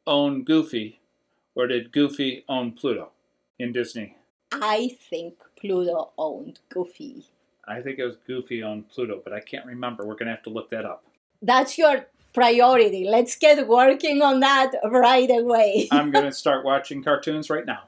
own 0.07 0.45
Goofy, 0.45 1.01
or 1.55 1.67
did 1.67 1.93
Goofy 1.93 2.45
own 2.49 2.73
Pluto 2.73 3.11
in 3.59 3.73
Disney? 3.73 4.17
I 4.53 4.97
think 5.11 5.35
Pluto 5.61 6.13
owned 6.17 6.61
Goofy. 6.71 7.27
I 7.67 7.83
think 7.83 7.99
it 7.99 8.05
was 8.05 8.17
Goofy 8.27 8.63
owned 8.63 8.89
Pluto, 8.89 9.21
but 9.23 9.35
I 9.35 9.41
can't 9.41 9.67
remember. 9.67 10.07
We're 10.07 10.15
gonna 10.15 10.31
have 10.31 10.43
to 10.45 10.51
look 10.51 10.71
that 10.71 10.87
up. 10.87 11.05
That's 11.43 11.77
your 11.77 12.07
priority. 12.39 13.05
Let's 13.05 13.35
get 13.35 13.67
working 13.67 14.23
on 14.23 14.41
that 14.41 14.71
right 14.85 15.31
away. 15.31 15.89
I'm 15.93 16.11
gonna 16.11 16.33
start 16.33 16.65
watching 16.65 17.03
cartoons 17.03 17.51
right 17.51 17.67
now. 17.67 17.83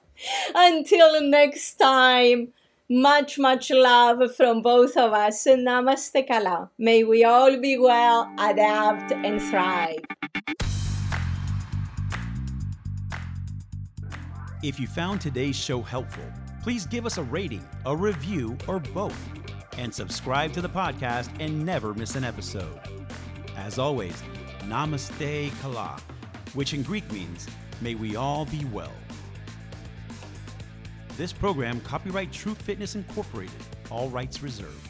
Until 0.55 1.23
next 1.23 1.75
time, 1.75 2.49
much, 2.89 3.39
much 3.39 3.71
love 3.71 4.35
from 4.35 4.61
both 4.61 4.97
of 4.97 5.13
us. 5.13 5.47
Namaste 5.47 6.27
Kala. 6.27 6.69
May 6.79 7.05
we 7.05 7.23
all 7.23 7.61
be 7.61 7.79
well, 7.79 8.29
adapt, 8.39 9.13
and 9.13 9.41
thrive. 9.41 10.01
If 14.63 14.81
you 14.81 14.89
found 14.89 15.21
today's 15.21 15.57
show 15.57 15.81
helpful, 15.81 16.25
please 16.63 16.85
give 16.87 17.07
us 17.07 17.17
a 17.17 17.23
rating, 17.23 17.67
a 17.87 17.97
review, 17.97 18.59
or 18.67 18.81
both, 18.81 19.19
and 19.79 19.95
subscribe 19.95 20.53
to 20.55 20.61
the 20.61 20.69
podcast 20.69 21.31
and 21.39 21.65
never 21.65 21.95
miss 21.95 22.17
an 22.17 22.25
episode. 22.25 22.79
As 23.57 23.79
always, 23.79 24.21
Namaste 24.69 25.51
Kala, 25.61 25.99
which 26.55 26.75
in 26.75 26.83
Greek 26.83 27.11
means, 27.13 27.47
may 27.81 27.95
we 27.95 28.17
all 28.17 28.45
be 28.45 28.65
well. 28.67 28.93
This 31.17 31.33
program, 31.33 31.81
copyright 31.81 32.33
True 32.33 32.55
Fitness 32.55 32.95
Incorporated, 32.95 33.55
all 33.91 34.09
rights 34.11 34.43
reserved. 34.43 34.90